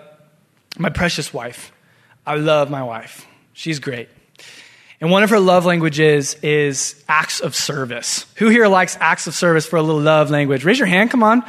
my 0.77 0.91
precious 0.91 1.33
wife. 1.33 1.73
I 2.25 2.35
love 2.35 2.69
my 2.69 2.83
wife. 2.83 3.27
She's 3.51 3.79
great. 3.79 4.07
And 5.01 5.11
one 5.11 5.23
of 5.23 5.29
her 5.31 5.39
love 5.41 5.65
languages 5.65 6.35
is 6.35 7.03
acts 7.09 7.41
of 7.41 7.53
service. 7.53 8.27
Who 8.35 8.47
here 8.47 8.69
likes 8.69 8.95
acts 9.01 9.27
of 9.27 9.35
service 9.35 9.65
for 9.65 9.75
a 9.75 9.81
little 9.81 9.99
love 9.99 10.29
language? 10.29 10.63
Raise 10.63 10.79
your 10.79 10.87
hand, 10.87 11.11
come 11.11 11.21
on. 11.21 11.43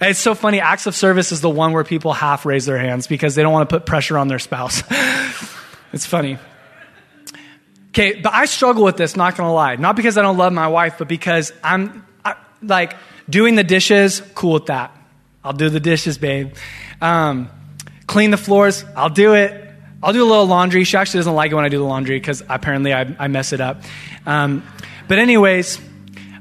It's 0.00 0.18
so 0.18 0.34
funny. 0.34 0.60
Acts 0.60 0.86
of 0.86 0.94
service 0.94 1.32
is 1.32 1.40
the 1.40 1.50
one 1.50 1.72
where 1.72 1.84
people 1.84 2.12
half 2.12 2.44
raise 2.44 2.66
their 2.66 2.78
hands 2.78 3.06
because 3.06 3.34
they 3.34 3.42
don't 3.42 3.52
want 3.52 3.68
to 3.68 3.74
put 3.74 3.86
pressure 3.86 4.18
on 4.18 4.28
their 4.28 4.38
spouse. 4.38 4.82
it's 5.92 6.06
funny. 6.06 6.38
Okay, 7.88 8.20
but 8.20 8.34
I 8.34 8.44
struggle 8.44 8.84
with 8.84 8.98
this, 8.98 9.16
not 9.16 9.36
gonna 9.36 9.54
lie. 9.54 9.76
Not 9.76 9.96
because 9.96 10.18
I 10.18 10.22
don't 10.22 10.36
love 10.36 10.52
my 10.52 10.68
wife, 10.68 10.96
but 10.98 11.08
because 11.08 11.50
I'm 11.64 12.06
I, 12.24 12.34
like 12.62 12.94
doing 13.28 13.54
the 13.54 13.64
dishes, 13.64 14.20
cool 14.34 14.52
with 14.52 14.66
that. 14.66 14.94
I'll 15.42 15.54
do 15.54 15.70
the 15.70 15.80
dishes, 15.80 16.18
babe. 16.18 16.54
Um, 17.00 17.48
clean 18.06 18.30
the 18.30 18.36
floors, 18.36 18.84
I'll 18.94 19.08
do 19.08 19.34
it. 19.34 19.66
I'll 20.02 20.12
do 20.12 20.22
a 20.22 20.28
little 20.28 20.46
laundry. 20.46 20.84
She 20.84 20.96
actually 20.96 21.20
doesn't 21.20 21.34
like 21.34 21.52
it 21.52 21.54
when 21.54 21.64
I 21.64 21.68
do 21.68 21.78
the 21.78 21.84
laundry 21.84 22.18
because 22.18 22.42
apparently 22.48 22.92
I, 22.92 23.16
I, 23.18 23.28
mess 23.28 23.52
it 23.52 23.60
up. 23.60 23.80
Um, 24.26 24.62
but, 25.08 25.18
anyways, 25.18 25.80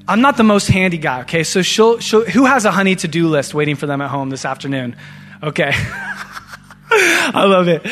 I'm 0.07 0.21
not 0.21 0.37
the 0.37 0.43
most 0.43 0.67
handy 0.67 0.97
guy, 0.97 1.21
okay? 1.21 1.43
So 1.43 1.61
she'll, 1.61 1.99
she'll 1.99 2.25
who 2.25 2.45
has 2.45 2.65
a 2.65 2.71
honey 2.71 2.95
to 2.97 3.07
do 3.07 3.27
list 3.27 3.53
waiting 3.53 3.75
for 3.75 3.87
them 3.87 4.01
at 4.01 4.09
home 4.09 4.29
this 4.29 4.45
afternoon? 4.45 4.95
Okay. 5.41 5.71
I 6.91 7.45
love 7.45 7.67
it. 7.67 7.85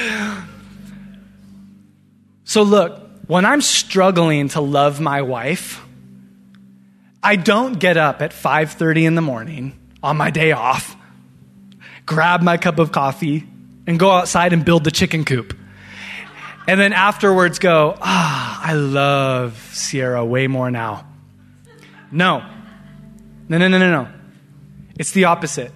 So 2.43 2.61
look, 2.61 3.01
when 3.27 3.45
I'm 3.45 3.61
struggling 3.61 4.49
to 4.49 4.61
love 4.61 4.99
my 4.99 5.23
wife, 5.23 5.81
I 7.23 7.35
don't 7.35 7.79
get 7.79 7.97
up 7.97 8.21
at 8.21 8.31
5:30 8.31 9.05
in 9.05 9.15
the 9.15 9.21
morning 9.21 9.79
on 10.03 10.17
my 10.17 10.29
day 10.29 10.51
off, 10.51 10.95
grab 12.05 12.41
my 12.41 12.57
cup 12.57 12.79
of 12.79 12.91
coffee, 12.91 13.47
and 13.87 13.97
go 13.97 14.11
outside 14.11 14.53
and 14.53 14.63
build 14.63 14.83
the 14.83 14.91
chicken 14.91 15.25
coop. 15.25 15.57
And 16.67 16.79
then 16.79 16.93
afterwards 16.93 17.59
go, 17.59 17.97
ah, 18.01 18.61
I 18.63 18.73
love 18.73 19.57
Sierra 19.73 20.23
way 20.23 20.47
more 20.47 20.69
now. 20.69 21.07
No. 22.13 22.45
No, 23.49 23.57
no, 23.57 23.67
no, 23.67 23.77
no, 23.79 23.89
no. 23.89 24.07
It's 24.97 25.11
the 25.11 25.25
opposite. 25.25 25.71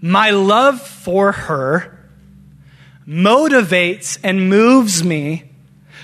My 0.00 0.30
love 0.30 0.80
for 0.80 1.32
her 1.32 1.98
motivates 3.06 4.18
and 4.22 4.48
moves 4.48 5.02
me 5.02 5.50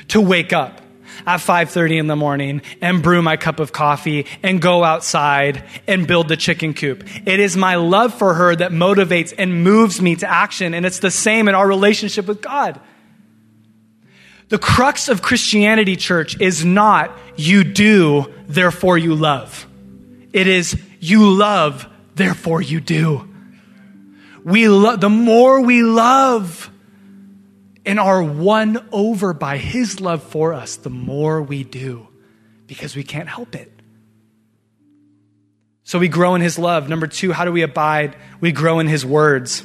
to 0.09 0.21
wake 0.21 0.53
up 0.53 0.81
at 1.27 1.41
5:30 1.41 1.99
in 1.99 2.07
the 2.09 2.17
morning 2.17 2.63
and 2.81 3.03
brew 3.03 3.23
my 3.23 3.37
cup 3.37 3.61
of 3.61 3.73
coffee 3.73 4.27
and 4.43 4.61
go 4.61 4.83
outside 4.83 5.63
and 5.87 6.07
build 6.07 6.29
the 6.29 6.37
chicken 6.37 6.75
coop. 6.75 7.05
It 7.27 7.39
is 7.41 7.57
my 7.57 7.77
love 7.77 8.13
for 8.15 8.35
her 8.35 8.57
that 8.57 8.73
motivates 8.73 9.33
and 9.39 9.63
moves 9.63 10.03
me 10.03 10.17
to 10.17 10.29
action 10.29 10.75
and 10.75 10.85
it's 10.85 10.99
the 10.99 11.11
same 11.11 11.49
in 11.49 11.55
our 11.55 11.69
relationship 11.69 12.27
with 12.27 12.43
God. 12.43 12.81
The 14.51 14.59
crux 14.59 15.09
of 15.09 15.23
Christianity, 15.23 15.97
church, 15.97 16.41
is 16.41 16.65
not 16.65 17.17
you 17.37 17.65
do, 17.65 18.33
therefore 18.47 18.99
you 18.99 19.15
love. 19.15 19.67
It 20.33 20.47
is 20.49 20.81
you 20.99 21.31
love, 21.31 21.89
therefore 22.17 22.61
you 22.61 22.81
do. 22.81 23.29
We 24.45 24.69
lo- 24.69 24.97
the 24.97 25.09
more 25.09 25.61
we 25.61 25.83
love 25.83 26.69
and 27.87 28.01
are 28.01 28.23
won 28.23 28.89
over 28.91 29.33
by 29.33 29.57
his 29.57 30.01
love 30.01 30.23
for 30.23 30.53
us, 30.53 30.77
the 30.77 30.91
more 30.91 31.41
we 31.41 31.65
do 31.65 32.09
because 32.67 32.95
we 32.95 33.05
can't 33.05 33.29
help 33.29 33.55
it. 33.55 33.71
So 35.85 35.99
we 35.99 36.09
grow 36.09 36.35
in 36.35 36.41
his 36.41 36.59
love. 36.59 36.89
Number 36.89 37.07
two, 37.07 37.33
how 37.33 37.45
do 37.45 37.53
we 37.53 37.63
abide? 37.63 38.17
We 38.41 38.53
grow 38.53 38.79
in 38.79 38.87
his 38.87 39.05
words. 39.05 39.65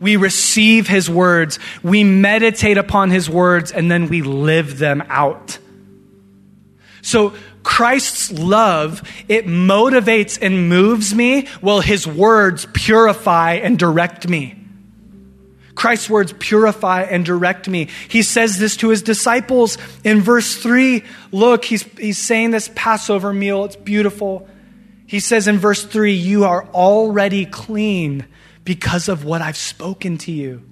We 0.00 0.16
receive 0.16 0.86
his 0.86 1.10
words, 1.10 1.58
we 1.82 2.04
meditate 2.04 2.78
upon 2.78 3.10
his 3.10 3.28
words, 3.28 3.72
and 3.72 3.90
then 3.90 4.08
we 4.08 4.22
live 4.22 4.78
them 4.78 5.02
out. 5.08 5.58
So 7.02 7.34
Christ's 7.62 8.32
love, 8.32 9.02
it 9.28 9.46
motivates 9.46 10.38
and 10.40 10.68
moves 10.68 11.14
me, 11.14 11.46
while 11.60 11.80
his 11.80 12.06
words 12.06 12.66
purify 12.72 13.54
and 13.54 13.78
direct 13.78 14.28
me. 14.28 14.54
Christ's 15.74 16.10
words 16.10 16.34
purify 16.38 17.02
and 17.02 17.24
direct 17.24 17.68
me. 17.68 17.88
He 18.08 18.22
says 18.22 18.58
this 18.58 18.76
to 18.78 18.88
his 18.88 19.02
disciples 19.02 19.78
in 20.02 20.20
verse 20.20 20.56
3. 20.56 21.04
Look, 21.30 21.64
he's, 21.64 21.82
he's 21.96 22.18
saying 22.18 22.50
this 22.50 22.68
Passover 22.74 23.32
meal. 23.32 23.64
It's 23.64 23.76
beautiful. 23.76 24.48
He 25.06 25.20
says 25.20 25.46
in 25.46 25.58
verse 25.58 25.84
3, 25.84 26.12
You 26.12 26.44
are 26.44 26.66
already 26.74 27.46
clean 27.46 28.26
because 28.68 29.08
of 29.08 29.24
what 29.24 29.40
I've 29.40 29.56
spoken 29.56 30.18
to 30.18 30.30
you. 30.30 30.62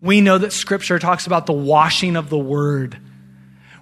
We 0.00 0.20
know 0.20 0.38
that 0.38 0.52
Scripture 0.52 1.00
talks 1.00 1.26
about 1.26 1.46
the 1.46 1.52
washing 1.52 2.14
of 2.14 2.30
the 2.30 2.38
Word. 2.38 2.96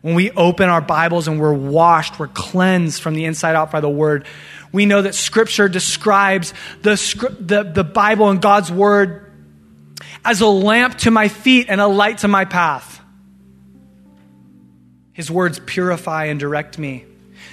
When 0.01 0.15
we 0.15 0.31
open 0.31 0.71
our 0.71 0.81
Bibles 0.81 1.29
and 1.29 1.39
we're 1.39 1.53
washed, 1.53 2.19
we're 2.19 2.29
cleansed 2.29 3.03
from 3.03 3.13
the 3.13 3.27
inside 3.27 3.57
out 3.57 3.71
by 3.71 3.81
the 3.81 3.91
Word. 3.91 4.25
We 4.73 4.87
know 4.87 5.03
that 5.03 5.15
Scripture 5.15 5.69
describes 5.69 6.55
the, 6.81 6.95
the, 7.41 7.63
the 7.63 7.85
Bible 7.85 8.31
and 8.31 8.41
God's 8.41 8.73
Word 8.73 9.31
as 10.25 10.41
a 10.41 10.47
lamp 10.47 10.97
to 11.01 11.11
my 11.11 11.29
feet 11.29 11.67
and 11.69 11.79
a 11.79 11.87
light 11.87 12.19
to 12.19 12.29
my 12.29 12.47
path. 12.47 13.03
His 15.13 15.31
words 15.31 15.59
purify 15.59 16.25
and 16.25 16.41
direct 16.41 16.79
me. 16.79 17.05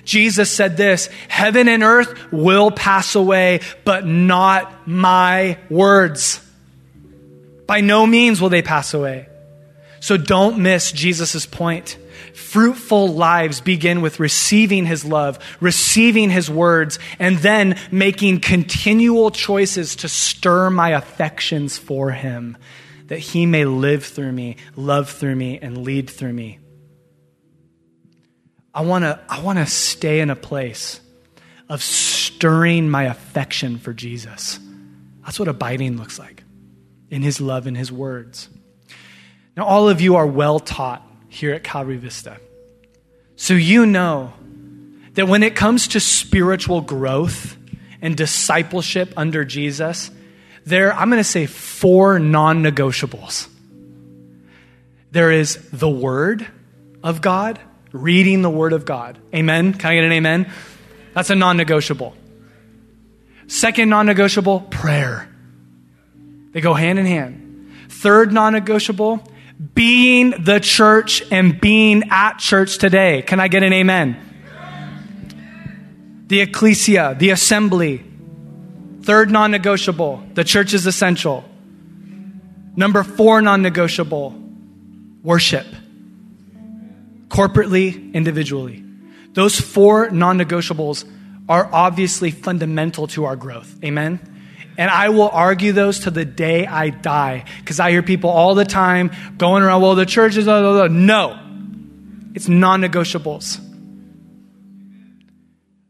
Jesus 0.07 0.49
said 0.49 0.77
this 0.77 1.09
Heaven 1.27 1.67
and 1.67 1.83
earth 1.83 2.31
will 2.31 2.71
pass 2.71 3.13
away, 3.13 3.59
but 3.83 4.07
not 4.07 4.87
my 4.87 5.59
words. 5.69 6.41
By 7.67 7.81
no 7.81 8.07
means 8.07 8.41
will 8.41 8.49
they 8.49 8.61
pass 8.61 8.93
away. 8.93 9.27
So 9.99 10.15
don't 10.15 10.59
miss 10.59 10.91
Jesus' 10.91 11.45
point. 11.45 11.97
Fruitful 12.33 13.09
lives 13.09 13.59
begin 13.59 14.01
with 14.01 14.21
receiving 14.21 14.85
his 14.85 15.03
love, 15.03 15.37
receiving 15.59 16.29
his 16.29 16.49
words, 16.49 16.97
and 17.19 17.37
then 17.39 17.77
making 17.91 18.39
continual 18.39 19.31
choices 19.31 19.97
to 19.97 20.07
stir 20.07 20.69
my 20.69 20.91
affections 20.91 21.77
for 21.77 22.11
him, 22.11 22.55
that 23.07 23.19
he 23.19 23.45
may 23.45 23.65
live 23.65 24.05
through 24.05 24.31
me, 24.31 24.55
love 24.77 25.09
through 25.09 25.35
me, 25.35 25.59
and 25.61 25.79
lead 25.79 26.09
through 26.09 26.33
me. 26.33 26.59
I 28.77 28.81
want 28.81 29.05
to 29.05 29.19
I 29.27 29.41
want 29.41 29.57
to 29.57 29.65
stay 29.65 30.19
in 30.19 30.29
a 30.29 30.35
place 30.35 31.01
of 31.67 31.81
stirring 31.81 32.91
my 32.91 33.05
affection 33.05 33.79
for 33.79 33.91
Jesus. 33.91 34.59
That's 35.25 35.39
what 35.39 35.47
abiding 35.47 35.97
looks 35.97 36.19
like 36.19 36.43
in 37.09 37.23
his 37.23 37.41
love 37.41 37.65
and 37.65 37.75
his 37.75 37.91
words. 37.91 38.49
Now 39.55 39.65
all 39.65 39.89
of 39.89 39.99
you 39.99 40.17
are 40.17 40.27
well 40.27 40.59
taught 40.59 41.01
here 41.27 41.55
at 41.55 41.63
Calvary 41.63 41.97
Vista. 41.97 42.39
So 43.35 43.55
you 43.55 43.87
know 43.87 44.33
that 45.13 45.27
when 45.27 45.41
it 45.41 45.55
comes 45.55 45.87
to 45.89 45.99
spiritual 45.99 46.81
growth 46.81 47.57
and 47.99 48.15
discipleship 48.15 49.11
under 49.17 49.43
Jesus, 49.43 50.11
there, 50.67 50.93
I'm 50.93 51.09
going 51.09 51.19
to 51.19 51.23
say 51.23 51.47
four 51.47 52.19
non 52.19 52.61
negotiables. 52.61 53.47
There 55.09 55.31
is 55.31 55.57
the 55.71 55.89
Word 55.89 56.47
of 57.03 57.21
God, 57.21 57.59
reading 57.97 58.41
the 58.41 58.49
Word 58.49 58.73
of 58.73 58.85
God. 58.85 59.17
Amen? 59.33 59.73
Can 59.73 59.91
I 59.91 59.95
get 59.95 60.03
an 60.03 60.11
amen? 60.11 60.51
That's 61.13 61.29
a 61.29 61.35
non 61.35 61.57
negotiable. 61.57 62.15
Second 63.47 63.89
non 63.89 64.05
negotiable, 64.05 64.61
prayer. 64.61 65.29
They 66.51 66.61
go 66.61 66.73
hand 66.73 66.99
in 66.99 67.05
hand. 67.05 67.71
Third 67.89 68.31
non 68.31 68.53
negotiable, 68.53 69.23
being 69.73 70.31
the 70.43 70.59
church 70.59 71.23
and 71.31 71.59
being 71.59 72.09
at 72.11 72.39
church 72.39 72.77
today. 72.77 73.23
Can 73.23 73.39
I 73.39 73.47
get 73.47 73.63
an 73.63 73.73
amen? 73.73 74.23
The 76.27 76.41
ecclesia, 76.41 77.15
the 77.17 77.29
assembly. 77.29 78.03
Third 79.01 79.31
non 79.31 79.51
negotiable, 79.51 80.21
the 80.33 80.43
church 80.43 80.73
is 80.73 80.85
essential. 80.85 81.45
Number 82.75 83.03
four 83.03 83.41
non 83.41 83.61
negotiable, 83.61 84.35
worship. 85.23 85.65
Corporately, 87.37 88.13
individually. 88.15 88.83
Those 89.33 89.59
four 89.59 90.09
non 90.09 90.39
negotiables 90.39 91.05
are 91.47 91.69
obviously 91.71 92.31
fundamental 92.31 93.05
to 93.09 93.25
our 93.25 93.35
growth. 93.35 93.77
Amen? 93.83 94.19
And 94.75 94.89
I 94.89 95.09
will 95.09 95.29
argue 95.29 95.71
those 95.71 95.99
to 95.99 96.11
the 96.11 96.25
day 96.25 96.65
I 96.65 96.89
die 96.89 97.45
because 97.59 97.79
I 97.79 97.91
hear 97.91 98.01
people 98.01 98.31
all 98.31 98.55
the 98.55 98.65
time 98.65 99.11
going 99.37 99.61
around, 99.61 99.83
well, 99.83 99.93
the 99.93 100.07
church 100.07 100.35
is, 100.35 100.45
blah, 100.45 100.61
blah, 100.61 100.87
blah. 100.87 100.87
no, 100.87 101.39
it's 102.33 102.47
non 102.47 102.81
negotiables. 102.81 103.63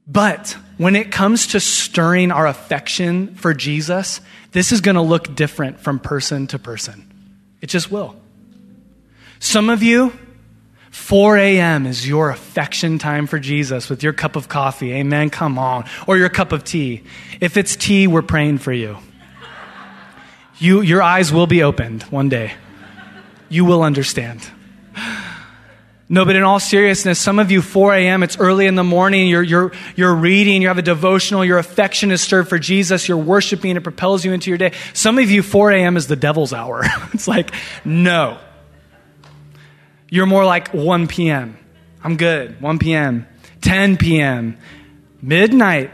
But 0.05 0.57
when 0.77 0.97
it 0.97 1.13
comes 1.13 1.47
to 1.47 1.61
stirring 1.61 2.29
our 2.31 2.45
affection 2.45 3.35
for 3.35 3.53
Jesus, 3.53 4.19
this 4.51 4.73
is 4.73 4.81
going 4.81 4.95
to 4.95 5.01
look 5.01 5.33
different 5.33 5.79
from 5.79 5.99
person 5.99 6.47
to 6.47 6.59
person. 6.59 7.09
It 7.61 7.67
just 7.67 7.89
will. 7.89 8.17
Some 9.39 9.69
of 9.69 9.81
you, 9.81 10.11
4 10.97 11.37
a.m. 11.37 11.85
is 11.85 12.05
your 12.05 12.31
affection 12.31 12.97
time 12.97 13.27
for 13.27 13.39
Jesus 13.39 13.89
with 13.89 14.03
your 14.03 14.11
cup 14.11 14.35
of 14.35 14.49
coffee. 14.49 14.91
Amen. 14.91 15.29
Come 15.29 15.57
on. 15.57 15.85
Or 16.05 16.17
your 16.17 16.27
cup 16.27 16.51
of 16.51 16.65
tea. 16.65 17.03
If 17.39 17.55
it's 17.55 17.77
tea, 17.77 18.07
we're 18.07 18.23
praying 18.23 18.57
for 18.57 18.73
you. 18.73 18.97
you 20.57 20.81
your 20.81 21.01
eyes 21.01 21.31
will 21.31 21.47
be 21.47 21.63
opened 21.63 22.03
one 22.03 22.27
day. 22.27 22.55
You 23.47 23.63
will 23.63 23.83
understand. 23.83 24.45
No, 26.09 26.25
but 26.25 26.35
in 26.35 26.43
all 26.43 26.59
seriousness, 26.59 27.19
some 27.19 27.39
of 27.39 27.51
you, 27.51 27.61
4 27.61 27.93
a.m., 27.93 28.23
it's 28.23 28.37
early 28.37 28.65
in 28.65 28.75
the 28.75 28.83
morning, 28.83 29.27
you're, 29.27 29.43
you're, 29.43 29.71
you're 29.95 30.15
reading, 30.15 30.61
you 30.61 30.69
have 30.69 30.77
a 30.77 30.81
devotional, 30.81 31.45
your 31.45 31.57
affection 31.57 32.11
is 32.11 32.21
stirred 32.21 32.49
for 32.49 32.57
Jesus, 32.57 33.07
you're 33.07 33.17
worshiping, 33.17 33.75
it 33.77 33.83
propels 33.83 34.25
you 34.25 34.33
into 34.33 34.49
your 34.49 34.57
day. 34.57 34.71
Some 34.93 35.19
of 35.19 35.29
you, 35.29 35.43
4 35.43 35.71
a.m. 35.71 35.95
is 35.95 36.07
the 36.07 36.15
devil's 36.15 36.53
hour. 36.53 36.83
it's 37.13 37.27
like, 37.27 37.51
no. 37.85 38.39
You're 40.09 40.25
more 40.25 40.45
like 40.45 40.73
1 40.73 41.07
p.m. 41.07 41.57
I'm 42.03 42.17
good. 42.17 42.61
1 42.61 42.79
p.m., 42.79 43.27
10 43.61 43.97
p.m., 43.97 44.57
midnight. 45.21 45.91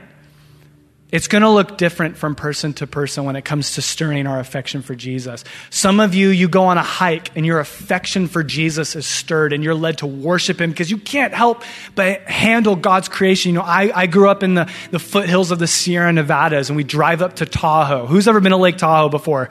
It's 1.12 1.28
going 1.28 1.44
to 1.44 1.50
look 1.50 1.78
different 1.78 2.18
from 2.18 2.34
person 2.34 2.74
to 2.74 2.88
person 2.88 3.24
when 3.24 3.36
it 3.36 3.46
comes 3.46 3.76
to 3.76 3.84
stirring 3.84 4.26
our 4.26 4.40
affection 4.40 4.82
for 4.82 4.96
Jesus. 4.96 5.44
Some 5.70 6.00
of 6.00 6.16
you, 6.16 6.30
you 6.30 6.48
go 6.48 6.66
on 6.66 6.80
a 6.80 6.84
hike 6.84 7.36
and 7.36 7.46
your 7.46 7.60
affection 7.60 8.28
for 8.28 8.44
Jesus 8.44 8.96
is 8.96 9.06
stirred 9.06 9.54
and 9.54 9.64
you're 9.64 9.76
led 9.76 10.00
to 10.00 10.08
worship 10.08 10.60
him 10.60 10.72
because 10.72 10.90
you 10.90 10.98
can't 10.98 11.32
help 11.32 11.64
but 11.94 12.22
handle 12.22 12.76
God's 12.76 13.10
creation. 13.10 13.50
You 13.50 13.60
know, 13.60 13.66
I, 13.66 13.92
I 13.94 14.08
grew 14.08 14.28
up 14.28 14.42
in 14.42 14.56
the, 14.56 14.72
the 14.90 14.98
foothills 14.98 15.52
of 15.52 15.60
the 15.60 15.68
Sierra 15.68 16.12
Nevadas 16.12 16.70
and 16.70 16.76
we 16.76 16.84
drive 16.84 17.22
up 17.22 17.36
to 17.38 17.46
Tahoe. 17.46 18.08
Who's 18.08 18.28
ever 18.28 18.40
been 18.40 18.52
to 18.52 18.58
Lake 18.58 18.78
Tahoe 18.78 19.10
before? 19.10 19.50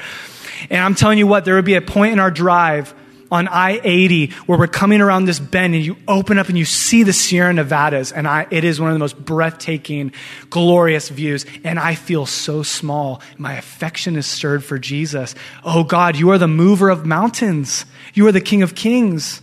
And 0.69 0.81
I'm 0.81 0.97
telling 0.97 1.19
you 1.19 1.29
what, 1.29 1.45
there 1.45 1.55
would 1.55 1.65
be 1.65 1.75
a 1.75 1.81
point 1.81 2.13
in 2.13 2.19
our 2.19 2.31
drive 2.33 2.93
on 3.33 3.49
I 3.49 3.81
80 3.83 4.27
where 4.47 4.59
we're 4.59 4.67
coming 4.69 5.01
around 5.01 5.25
this 5.25 5.41
bend 5.41 5.75
and 5.75 5.83
you 5.83 5.97
open 6.07 6.39
up 6.39 6.49
and 6.49 6.59
you 6.59 6.67
see 6.67 7.03
the 7.03 7.15
Sierra 7.15 7.53
Nevadas. 7.53 8.13
And 8.13 8.29
I, 8.29 8.47
it 8.51 8.63
is 8.63 8.79
one 8.79 8.91
of 8.91 8.95
the 8.95 8.99
most 8.99 9.19
breathtaking, 9.19 10.13
glorious 10.51 11.09
views. 11.09 11.47
And 11.65 11.79
I 11.79 11.95
feel 11.95 12.27
so 12.27 12.63
small. 12.63 13.23
My 13.39 13.55
affection 13.55 14.17
is 14.17 14.27
stirred 14.27 14.63
for 14.63 14.79
Jesus. 14.79 15.35
Oh 15.65 15.83
God, 15.83 16.17
you 16.17 16.31
are 16.31 16.39
the 16.39 16.47
mover 16.47 16.91
of 16.91 17.07
mountains, 17.07 17.87
you 18.15 18.27
are 18.29 18.33
the 18.33 18.41
King 18.41 18.63
of 18.63 18.75
kings. 18.75 19.41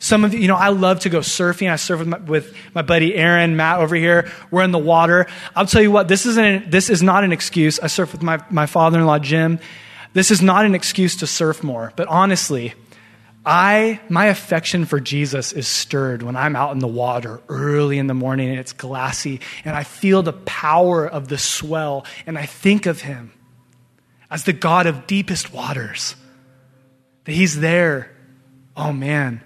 Some 0.00 0.24
of 0.24 0.32
you, 0.32 0.40
you 0.40 0.48
know, 0.48 0.54
I 0.54 0.68
love 0.68 1.00
to 1.00 1.08
go 1.08 1.20
surfing. 1.20 1.72
I 1.72 1.76
surf 1.76 1.98
with 1.98 2.08
my, 2.08 2.18
with 2.18 2.54
my 2.72 2.82
buddy 2.82 3.16
Aaron, 3.16 3.56
Matt 3.56 3.80
over 3.80 3.96
here. 3.96 4.30
We're 4.50 4.62
in 4.62 4.70
the 4.70 4.78
water. 4.78 5.26
I'll 5.56 5.66
tell 5.66 5.82
you 5.82 5.90
what, 5.90 6.06
this, 6.06 6.24
isn't, 6.24 6.70
this 6.70 6.88
is 6.88 7.02
not 7.02 7.24
an 7.24 7.32
excuse. 7.32 7.80
I 7.80 7.88
surf 7.88 8.12
with 8.12 8.22
my, 8.22 8.40
my 8.48 8.66
father 8.66 9.00
in 9.00 9.06
law, 9.06 9.18
Jim. 9.18 9.58
This 10.12 10.30
is 10.30 10.40
not 10.40 10.64
an 10.64 10.76
excuse 10.76 11.16
to 11.16 11.26
surf 11.26 11.64
more, 11.64 11.92
but 11.96 12.06
honestly, 12.06 12.74
I, 13.50 13.98
my 14.10 14.26
affection 14.26 14.84
for 14.84 15.00
Jesus 15.00 15.54
is 15.54 15.66
stirred 15.66 16.22
when 16.22 16.36
I'm 16.36 16.54
out 16.54 16.72
in 16.72 16.80
the 16.80 16.86
water 16.86 17.40
early 17.48 17.96
in 17.96 18.06
the 18.06 18.12
morning 18.12 18.50
and 18.50 18.58
it's 18.58 18.74
glassy 18.74 19.40
and 19.64 19.74
I 19.74 19.84
feel 19.84 20.22
the 20.22 20.34
power 20.34 21.06
of 21.06 21.28
the 21.28 21.38
swell 21.38 22.04
and 22.26 22.36
I 22.36 22.44
think 22.44 22.84
of 22.84 23.00
him 23.00 23.32
as 24.30 24.44
the 24.44 24.52
God 24.52 24.86
of 24.86 25.06
deepest 25.06 25.50
waters. 25.50 26.14
That 27.24 27.32
he's 27.32 27.58
there. 27.58 28.14
Oh 28.76 28.92
man, 28.92 29.42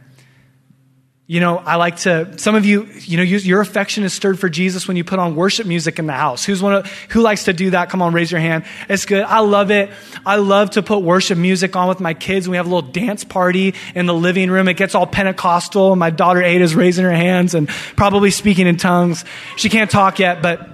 you 1.29 1.39
know, 1.39 1.57
I 1.57 1.77
like 1.77 1.99
to, 1.99 2.37
some 2.37 2.57
of 2.57 2.67
you, 2.67 2.85
you 2.99 3.17
know, 3.17 3.23
your 3.23 3.61
affection 3.61 4.03
is 4.03 4.13
stirred 4.13 4.41
for 4.41 4.49
Jesus 4.49 4.89
when 4.89 4.97
you 4.97 5.05
put 5.05 5.21
on 5.21 5.37
worship 5.37 5.69
music 5.69 6.01
in 6.01 6.07
the 6.07 6.13
house. 6.13 6.45
Who's 6.45 6.61
one 6.61 6.75
of, 6.75 6.87
who 7.11 7.21
likes 7.21 7.45
to 7.45 7.53
do 7.53 7.71
that? 7.71 7.91
Come 7.91 8.03
on, 8.03 8.13
raise 8.13 8.31
your 8.31 8.41
hand. 8.41 8.65
It's 8.89 9.07
good. 9.07 9.23
I 9.23 9.39
love 9.39 9.71
it. 9.71 9.91
I 10.27 10.37
love 10.37 10.71
to 10.71 10.83
put 10.83 10.99
worship 10.99 11.39
music 11.39 11.77
on 11.77 11.87
with 11.89 12.01
my 12.01 12.13
kids. 12.13 12.49
We 12.49 12.57
have 12.57 12.67
a 12.67 12.69
little 12.69 12.91
dance 12.91 13.23
party 13.23 13.75
in 13.95 14.07
the 14.07 14.15
living 14.15 14.51
room. 14.51 14.67
It 14.67 14.77
gets 14.77 14.97
all 14.97 15.07
Pentecostal. 15.07 15.95
My 15.95 16.11
daughter 16.11 16.43
Ada's 16.43 16.75
raising 16.75 17.05
her 17.05 17.13
hands 17.13 17.55
and 17.55 17.69
probably 17.69 18.33
speaking 18.33 18.67
in 18.67 18.77
tongues. 18.77 19.25
She 19.57 19.69
can't 19.69 19.91
talk 19.91 20.19
yet, 20.19 20.43
but, 20.43 20.69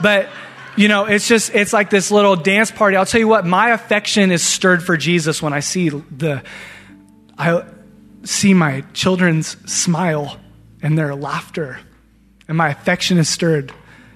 but, 0.00 0.30
you 0.76 0.88
know, 0.88 1.04
it's 1.04 1.28
just, 1.28 1.54
it's 1.54 1.74
like 1.74 1.90
this 1.90 2.10
little 2.10 2.36
dance 2.36 2.70
party. 2.70 2.96
I'll 2.96 3.06
tell 3.06 3.20
you 3.20 3.28
what, 3.28 3.46
my 3.46 3.72
affection 3.72 4.32
is 4.32 4.42
stirred 4.42 4.82
for 4.82 4.96
Jesus 4.96 5.42
when 5.42 5.52
I 5.52 5.60
see 5.60 5.90
the, 5.90 6.42
I, 7.36 7.64
see 8.24 8.54
my 8.54 8.82
children's 8.92 9.48
smile 9.70 10.38
and 10.82 10.96
their 10.98 11.14
laughter, 11.14 11.78
and 12.48 12.56
my 12.56 12.68
affection 12.70 13.18
is 13.18 13.28
stirred 13.28 13.72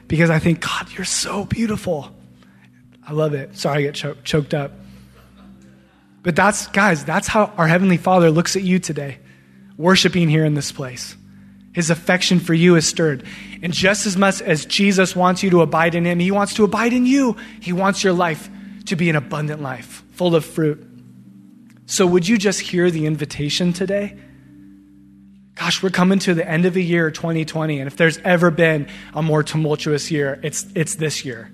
because 0.09 0.31
I 0.31 0.39
think, 0.39 0.61
God, 0.61 0.91
you're 0.93 1.05
so 1.05 1.45
beautiful. 1.45 2.15
I 3.07 3.13
love 3.13 3.35
it. 3.35 3.57
Sorry, 3.57 3.79
I 3.79 3.83
get 3.83 3.95
cho- 3.95 4.17
choked 4.25 4.55
up. 4.55 4.73
But 6.23 6.35
that's, 6.35 6.67
guys, 6.69 7.05
that's 7.05 7.29
how 7.29 7.53
our 7.57 7.69
Heavenly 7.69 7.97
Father 7.97 8.31
looks 8.31 8.57
at 8.57 8.63
you 8.63 8.79
today, 8.79 9.19
worshiping 9.77 10.29
here 10.29 10.45
in 10.45 10.55
this 10.55 10.73
place. 10.73 11.17
His 11.73 11.91
affection 11.91 12.41
for 12.41 12.55
you 12.55 12.75
is 12.75 12.89
stirred. 12.89 13.25
And 13.63 13.73
just 13.73 14.07
as 14.07 14.17
much 14.17 14.41
as 14.43 14.65
Jesus 14.65 15.15
wants 15.15 15.43
you 15.43 15.51
to 15.51 15.63
abide 15.63 15.95
in 15.95 16.05
Him, 16.05 16.19
He 16.19 16.31
wants 16.31 16.55
to 16.55 16.65
abide 16.65 16.93
in 16.93 17.07
you. 17.07 17.37
He 17.61 17.73
wants 17.73 18.03
your 18.03 18.13
life 18.13 18.49
to 18.87 18.97
be 18.97 19.11
an 19.11 19.17
abundant 19.17 19.63
life, 19.63 20.03
full 20.13 20.35
of 20.35 20.45
fruit. 20.45 20.85
So, 21.87 22.05
would 22.07 22.27
you 22.27 22.37
just 22.37 22.61
hear 22.61 22.91
the 22.91 23.07
invitation 23.07 23.73
today? 23.73 24.19
Gosh, 25.55 25.83
we're 25.83 25.91
coming 25.91 26.19
to 26.21 26.35
the 26.35 26.47
end 26.47 26.67
of 26.67 26.75
the 26.75 26.85
year 26.85 27.11
2020, 27.11 27.79
and 27.79 27.87
if 27.87 27.97
there's 27.97 28.19
ever 28.19 28.51
been 28.51 28.89
a 29.15 29.23
more 29.23 29.43
tumultuous 29.43 30.11
year, 30.11 30.39
it's, 30.43 30.67
it's 30.75 30.97
this 30.97 31.25
year. 31.25 31.51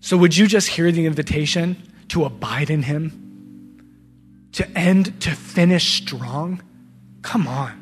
So, 0.00 0.16
would 0.16 0.36
you 0.36 0.48
just 0.48 0.68
hear 0.68 0.90
the 0.90 1.06
invitation 1.06 1.76
to 2.08 2.24
abide 2.24 2.70
in 2.70 2.82
Him? 2.82 4.48
To 4.52 4.68
end, 4.76 5.20
to 5.22 5.30
finish 5.30 6.02
strong? 6.02 6.60
Come 7.22 7.46
on. 7.46 7.80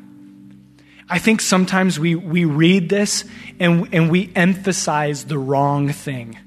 I 1.09 1.17
think 1.17 1.41
sometimes 1.41 1.99
we, 1.99 2.13
we 2.13 2.45
read 2.45 2.89
this 2.89 3.25
and, 3.59 3.89
and 3.91 4.11
we 4.11 4.31
emphasize 4.35 5.25
the 5.25 5.39
wrong 5.39 5.89
thing. 5.89 6.37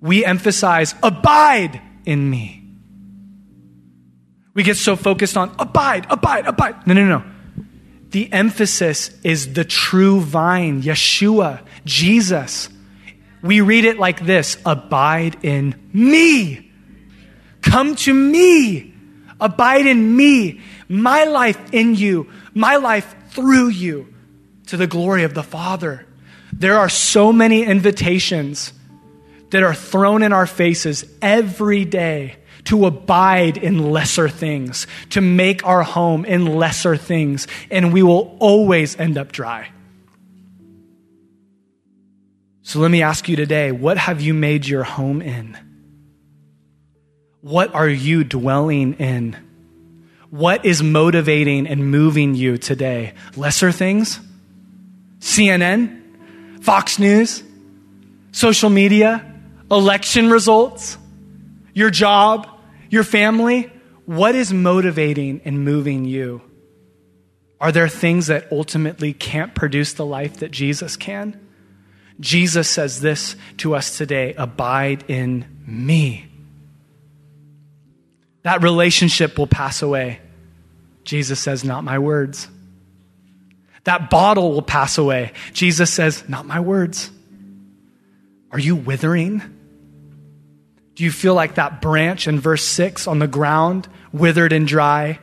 We 0.00 0.24
emphasize, 0.24 0.94
abide 1.02 1.80
in 2.06 2.30
me. 2.30 2.63
We 4.54 4.62
get 4.62 4.76
so 4.76 4.96
focused 4.96 5.36
on 5.36 5.54
abide, 5.58 6.06
abide, 6.08 6.46
abide. 6.46 6.86
No, 6.86 6.94
no, 6.94 7.06
no. 7.06 7.24
The 8.10 8.32
emphasis 8.32 9.10
is 9.24 9.54
the 9.54 9.64
true 9.64 10.20
vine, 10.20 10.82
Yeshua, 10.82 11.60
Jesus. 11.84 12.68
We 13.42 13.60
read 13.60 13.84
it 13.84 13.98
like 13.98 14.24
this 14.24 14.56
Abide 14.64 15.44
in 15.44 15.74
me. 15.92 16.70
Come 17.60 17.96
to 17.96 18.14
me. 18.14 18.94
Abide 19.40 19.86
in 19.86 20.16
me. 20.16 20.60
My 20.88 21.24
life 21.24 21.74
in 21.74 21.96
you. 21.96 22.30
My 22.54 22.76
life 22.76 23.14
through 23.30 23.68
you 23.68 24.14
to 24.68 24.76
the 24.76 24.86
glory 24.86 25.24
of 25.24 25.34
the 25.34 25.42
Father. 25.42 26.06
There 26.52 26.78
are 26.78 26.88
so 26.88 27.32
many 27.32 27.64
invitations 27.64 28.72
that 29.50 29.64
are 29.64 29.74
thrown 29.74 30.22
in 30.22 30.32
our 30.32 30.46
faces 30.46 31.04
every 31.20 31.84
day 31.84 32.36
to 32.64 32.86
abide 32.86 33.56
in 33.56 33.92
lesser 33.92 34.28
things, 34.28 34.86
to 35.10 35.20
make 35.20 35.64
our 35.66 35.82
home 35.82 36.24
in 36.24 36.46
lesser 36.46 36.96
things, 36.96 37.46
and 37.70 37.92
we 37.92 38.02
will 38.02 38.36
always 38.40 38.98
end 38.98 39.18
up 39.18 39.32
dry. 39.32 39.68
So 42.62 42.78
let 42.78 42.90
me 42.90 43.02
ask 43.02 43.28
you 43.28 43.36
today 43.36 43.72
what 43.72 43.98
have 43.98 44.20
you 44.20 44.32
made 44.32 44.66
your 44.66 44.84
home 44.84 45.20
in? 45.20 45.56
What 47.42 47.74
are 47.74 47.88
you 47.88 48.24
dwelling 48.24 48.94
in? 48.94 49.36
What 50.30 50.64
is 50.64 50.82
motivating 50.82 51.66
and 51.66 51.90
moving 51.90 52.34
you 52.34 52.56
today? 52.56 53.12
Lesser 53.36 53.70
things? 53.70 54.18
CNN? 55.20 56.64
Fox 56.64 56.98
News? 56.98 57.42
Social 58.32 58.70
media? 58.70 59.32
Election 59.70 60.30
results? 60.30 60.96
Your 61.74 61.90
job? 61.90 62.48
Your 62.94 63.02
family? 63.02 63.72
What 64.06 64.36
is 64.36 64.52
motivating 64.52 65.40
and 65.44 65.64
moving 65.64 66.04
you? 66.04 66.42
Are 67.60 67.72
there 67.72 67.88
things 67.88 68.28
that 68.28 68.52
ultimately 68.52 69.12
can't 69.12 69.52
produce 69.52 69.94
the 69.94 70.06
life 70.06 70.36
that 70.36 70.52
Jesus 70.52 70.96
can? 70.96 71.44
Jesus 72.20 72.68
says 72.68 73.00
this 73.00 73.34
to 73.56 73.74
us 73.74 73.98
today 73.98 74.34
abide 74.34 75.02
in 75.08 75.44
me. 75.66 76.26
That 78.42 78.62
relationship 78.62 79.38
will 79.38 79.48
pass 79.48 79.82
away. 79.82 80.20
Jesus 81.02 81.40
says, 81.40 81.64
Not 81.64 81.82
my 81.82 81.98
words. 81.98 82.46
That 83.82 84.08
bottle 84.08 84.52
will 84.52 84.62
pass 84.62 84.98
away. 84.98 85.32
Jesus 85.52 85.92
says, 85.92 86.28
Not 86.28 86.46
my 86.46 86.60
words. 86.60 87.10
Are 88.52 88.60
you 88.60 88.76
withering? 88.76 89.53
Do 90.94 91.04
you 91.04 91.10
feel 91.10 91.34
like 91.34 91.56
that 91.56 91.80
branch 91.80 92.28
in 92.28 92.38
verse 92.38 92.62
6 92.62 93.06
on 93.08 93.18
the 93.18 93.26
ground, 93.26 93.88
withered 94.12 94.52
and 94.52 94.66
dry? 94.66 95.18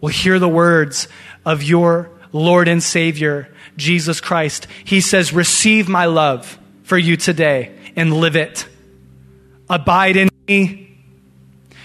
Well, 0.00 0.12
hear 0.12 0.38
the 0.38 0.48
words 0.48 1.08
of 1.44 1.62
your 1.62 2.10
Lord 2.32 2.68
and 2.68 2.82
Savior, 2.82 3.52
Jesus 3.76 4.20
Christ. 4.20 4.66
He 4.84 5.00
says, 5.00 5.32
Receive 5.32 5.88
my 5.88 6.06
love 6.06 6.58
for 6.84 6.96
you 6.96 7.16
today 7.16 7.76
and 7.96 8.16
live 8.16 8.36
it. 8.36 8.66
Abide 9.68 10.16
in 10.16 10.28
me. 10.48 10.86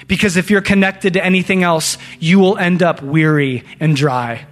Because 0.07 0.38
if 0.38 0.49
you're 0.49 0.61
connected 0.61 1.13
to 1.13 1.25
anything 1.25 1.63
else, 1.63 1.97
you 2.19 2.39
will 2.39 2.57
end 2.57 2.83
up 2.83 3.01
weary 3.01 3.63
and 3.79 3.95
dry. 3.95 4.45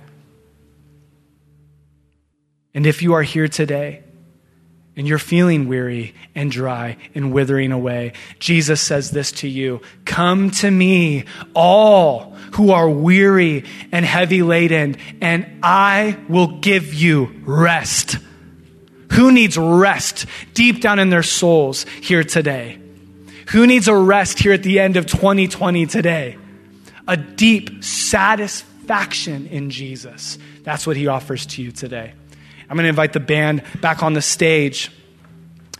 And 2.73 2.87
if 2.87 3.01
you 3.01 3.13
are 3.13 3.21
here 3.21 3.47
today 3.47 4.02
and 4.95 5.07
you're 5.07 5.17
feeling 5.17 5.67
weary 5.67 6.13
and 6.35 6.51
dry 6.51 6.97
and 7.15 7.33
withering 7.33 7.71
away, 7.71 8.13
Jesus 8.39 8.81
says 8.81 9.11
this 9.11 9.31
to 9.31 9.47
you 9.47 9.81
Come 10.05 10.51
to 10.51 10.69
me, 10.69 11.25
all 11.53 12.35
who 12.53 12.71
are 12.71 12.89
weary 12.89 13.65
and 13.91 14.05
heavy 14.05 14.43
laden, 14.43 14.97
and 15.21 15.47
I 15.63 16.17
will 16.29 16.59
give 16.59 16.93
you 16.93 17.33
rest. 17.45 18.17
Who 19.13 19.31
needs 19.31 19.57
rest 19.57 20.25
deep 20.53 20.81
down 20.81 20.99
in 20.99 21.09
their 21.09 21.23
souls 21.23 21.85
here 22.01 22.23
today? 22.23 22.79
Who 23.49 23.67
needs 23.67 23.87
a 23.87 23.95
rest 23.95 24.39
here 24.39 24.53
at 24.53 24.63
the 24.63 24.79
end 24.79 24.97
of 24.97 25.05
2020 25.05 25.85
today? 25.85 26.37
A 27.07 27.17
deep 27.17 27.83
satisfaction 27.83 29.47
in 29.47 29.69
Jesus. 29.69 30.37
That's 30.63 30.87
what 30.87 30.97
he 30.97 31.07
offers 31.07 31.45
to 31.47 31.61
you 31.61 31.71
today. 31.71 32.13
I'm 32.73 32.77
going 32.77 32.85
to 32.85 32.89
invite 32.89 33.13
the 33.13 33.19
band 33.19 33.61
back 33.81 34.01
on 34.01 34.13
the 34.13 34.21
stage. 34.23 34.91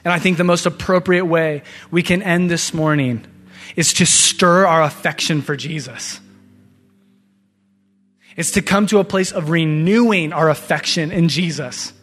And 0.05 0.13
I 0.13 0.19
think 0.19 0.37
the 0.37 0.43
most 0.43 0.67
appropriate 0.67 1.25
way 1.25 1.63
we 1.89 2.03
can 2.03 2.21
end 2.21 2.51
this 2.51 2.71
morning 2.71 3.25
is 3.75 3.93
to 3.93 4.05
stir 4.05 4.67
our 4.67 4.83
affection 4.83 5.41
for 5.41 5.55
Jesus. 5.55 6.19
It's 8.37 8.51
to 8.51 8.61
come 8.61 8.85
to 8.85 8.99
a 8.99 9.03
place 9.03 9.31
of 9.31 9.49
renewing 9.49 10.33
our 10.33 10.51
affection 10.51 11.11
in 11.11 11.29
Jesus, 11.29 11.93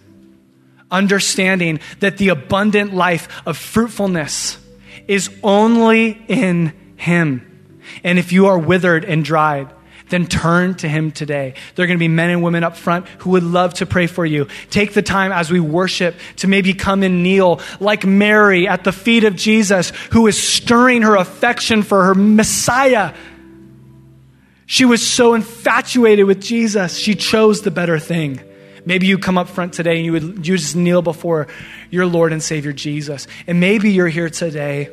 understanding 0.91 1.79
that 2.01 2.19
the 2.19 2.31
abundant 2.31 2.93
life 2.93 3.29
of 3.47 3.57
fruitfulness 3.57 4.59
is 5.07 5.31
only 5.45 6.21
in 6.27 6.73
Him. 6.97 7.79
And 8.03 8.19
if 8.19 8.33
you 8.33 8.49
are 8.49 8.59
withered 8.59 9.05
and 9.05 9.25
dried, 9.25 9.73
then 10.11 10.27
turn 10.27 10.75
to 10.77 10.89
Him 10.89 11.13
today. 11.13 11.55
There 11.75 11.85
are 11.85 11.87
going 11.87 11.99
to 11.99 12.03
be 12.03 12.09
men 12.09 12.31
and 12.31 12.43
women 12.43 12.65
up 12.65 12.77
front 12.77 13.09
who 13.21 13.31
would 13.31 13.43
love 13.43 13.75
to 13.75 13.87
pray 13.87 14.07
for 14.07 14.27
you. 14.27 14.49
Take 14.71 14.93
the 14.93 15.03
time 15.03 15.33
as 15.33 15.51
we 15.51 15.61
worship 15.61 16.17
to 16.37 16.49
maybe 16.49 16.75
come 16.75 17.03
and 17.03 17.23
kneel 17.23 17.61
like 17.81 18.05
Mary 18.05 18.69
at 18.69 18.85
the 18.85 18.93
feet 18.93 19.25
of 19.25 19.37
Jesus, 19.37 19.91
who 20.13 20.27
is 20.27 20.41
stirring 20.41 21.03
her 21.03 21.17
affection 21.17 21.83
for 21.83 22.05
her 22.05 22.15
Messiah. 22.15 23.15
She 24.67 24.85
was 24.85 25.05
so 25.05 25.35
infatuated 25.35 26.27
with 26.27 26.41
Jesus, 26.41 26.97
she 26.97 27.15
chose 27.15 27.63
the 27.63 27.71
better 27.71 27.99
thing. 27.99 28.41
Maybe 28.85 29.07
you 29.07 29.19
come 29.19 29.37
up 29.37 29.49
front 29.49 29.73
today 29.73 29.97
and 29.97 30.05
you 30.05 30.13
would 30.13 30.47
you 30.47 30.57
just 30.57 30.77
kneel 30.77 31.03
before 31.03 31.49
your 31.91 32.07
Lord 32.07 32.33
and 32.33 32.43
Savior 32.43 32.73
Jesus. 32.73 33.27
And 33.47 33.61
maybe 33.61 33.93
you're 33.93 34.09
here 34.09 34.31
today 34.31 34.89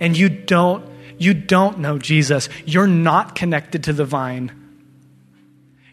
and 0.00 0.16
you 0.16 0.28
don't 0.28 0.84
you 1.18 1.34
don't 1.34 1.78
know 1.78 1.98
Jesus. 1.98 2.48
You're 2.64 2.86
not 2.86 3.34
connected 3.34 3.84
to 3.84 3.92
the 3.92 4.04
vine. 4.04 4.52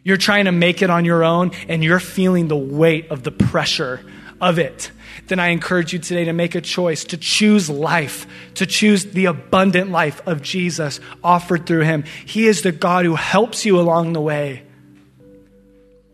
You're 0.04 0.18
trying 0.18 0.46
to 0.46 0.52
make 0.52 0.82
it 0.82 0.90
on 0.90 1.04
your 1.04 1.24
own 1.24 1.52
and 1.68 1.84
you're 1.84 2.00
feeling 2.00 2.48
the 2.48 2.56
weight 2.56 3.10
of 3.10 3.24
the 3.24 3.32
pressure 3.32 4.06
of 4.40 4.60
it. 4.60 4.92
Then 5.28 5.40
I 5.40 5.48
encourage 5.48 5.94
you 5.94 6.00
today 6.00 6.26
to 6.26 6.34
make 6.34 6.54
a 6.54 6.62
choice 6.62 7.04
to 7.06 7.18
choose 7.18 7.70
life, 7.70 8.28
to 8.56 8.66
choose 8.66 9.06
the 9.06 9.26
abundant 9.26 9.90
life 9.90 10.22
of 10.28 10.42
Jesus 10.42 11.00
offered 11.24 11.66
through 11.66 11.82
him. 11.82 12.04
He 12.26 12.48
is 12.48 12.62
the 12.62 12.72
God 12.72 13.06
who 13.06 13.16
helps 13.16 13.66
you 13.66 13.80
along 13.80 14.14
the 14.14 14.22
way. 14.22 14.64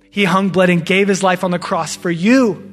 He 0.09 0.25
hung, 0.25 0.49
bled, 0.49 0.69
and 0.69 0.85
gave 0.85 1.07
his 1.07 1.23
life 1.23 1.43
on 1.43 1.51
the 1.51 1.59
cross 1.59 1.95
for 1.95 2.11
you. 2.11 2.69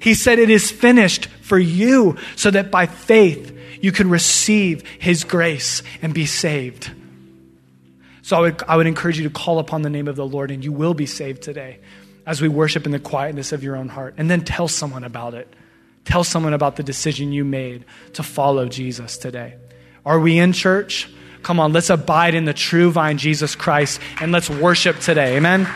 He 0.00 0.14
said, 0.14 0.38
It 0.38 0.50
is 0.50 0.70
finished 0.70 1.26
for 1.26 1.58
you, 1.58 2.16
so 2.34 2.50
that 2.50 2.70
by 2.70 2.86
faith 2.86 3.56
you 3.82 3.92
can 3.92 4.08
receive 4.08 4.86
His 4.98 5.24
grace 5.24 5.82
and 6.00 6.14
be 6.14 6.24
saved. 6.24 6.90
So 8.22 8.36
I 8.36 8.40
would, 8.40 8.62
I 8.62 8.76
would 8.76 8.86
encourage 8.86 9.18
you 9.18 9.24
to 9.24 9.34
call 9.34 9.58
upon 9.58 9.82
the 9.82 9.90
name 9.90 10.08
of 10.08 10.16
the 10.16 10.26
Lord, 10.26 10.50
and 10.50 10.64
you 10.64 10.72
will 10.72 10.94
be 10.94 11.06
saved 11.06 11.42
today 11.42 11.80
as 12.24 12.40
we 12.40 12.48
worship 12.48 12.86
in 12.86 12.92
the 12.92 13.00
quietness 13.00 13.52
of 13.52 13.62
your 13.62 13.76
own 13.76 13.88
heart. 13.88 14.14
And 14.16 14.30
then 14.30 14.42
tell 14.42 14.68
someone 14.68 15.04
about 15.04 15.34
it. 15.34 15.52
Tell 16.04 16.24
someone 16.24 16.54
about 16.54 16.76
the 16.76 16.82
decision 16.82 17.32
you 17.32 17.44
made 17.44 17.84
to 18.14 18.22
follow 18.22 18.68
Jesus 18.68 19.18
today. 19.18 19.56
Are 20.06 20.18
we 20.18 20.38
in 20.38 20.52
church? 20.52 21.08
Come 21.42 21.58
on, 21.58 21.72
let's 21.72 21.90
abide 21.90 22.34
in 22.34 22.44
the 22.44 22.54
true 22.54 22.90
vine, 22.92 23.18
Jesus 23.18 23.54
Christ, 23.56 24.00
and 24.20 24.30
let's 24.30 24.48
worship 24.48 25.00
today. 25.00 25.36
Amen. 25.36 25.68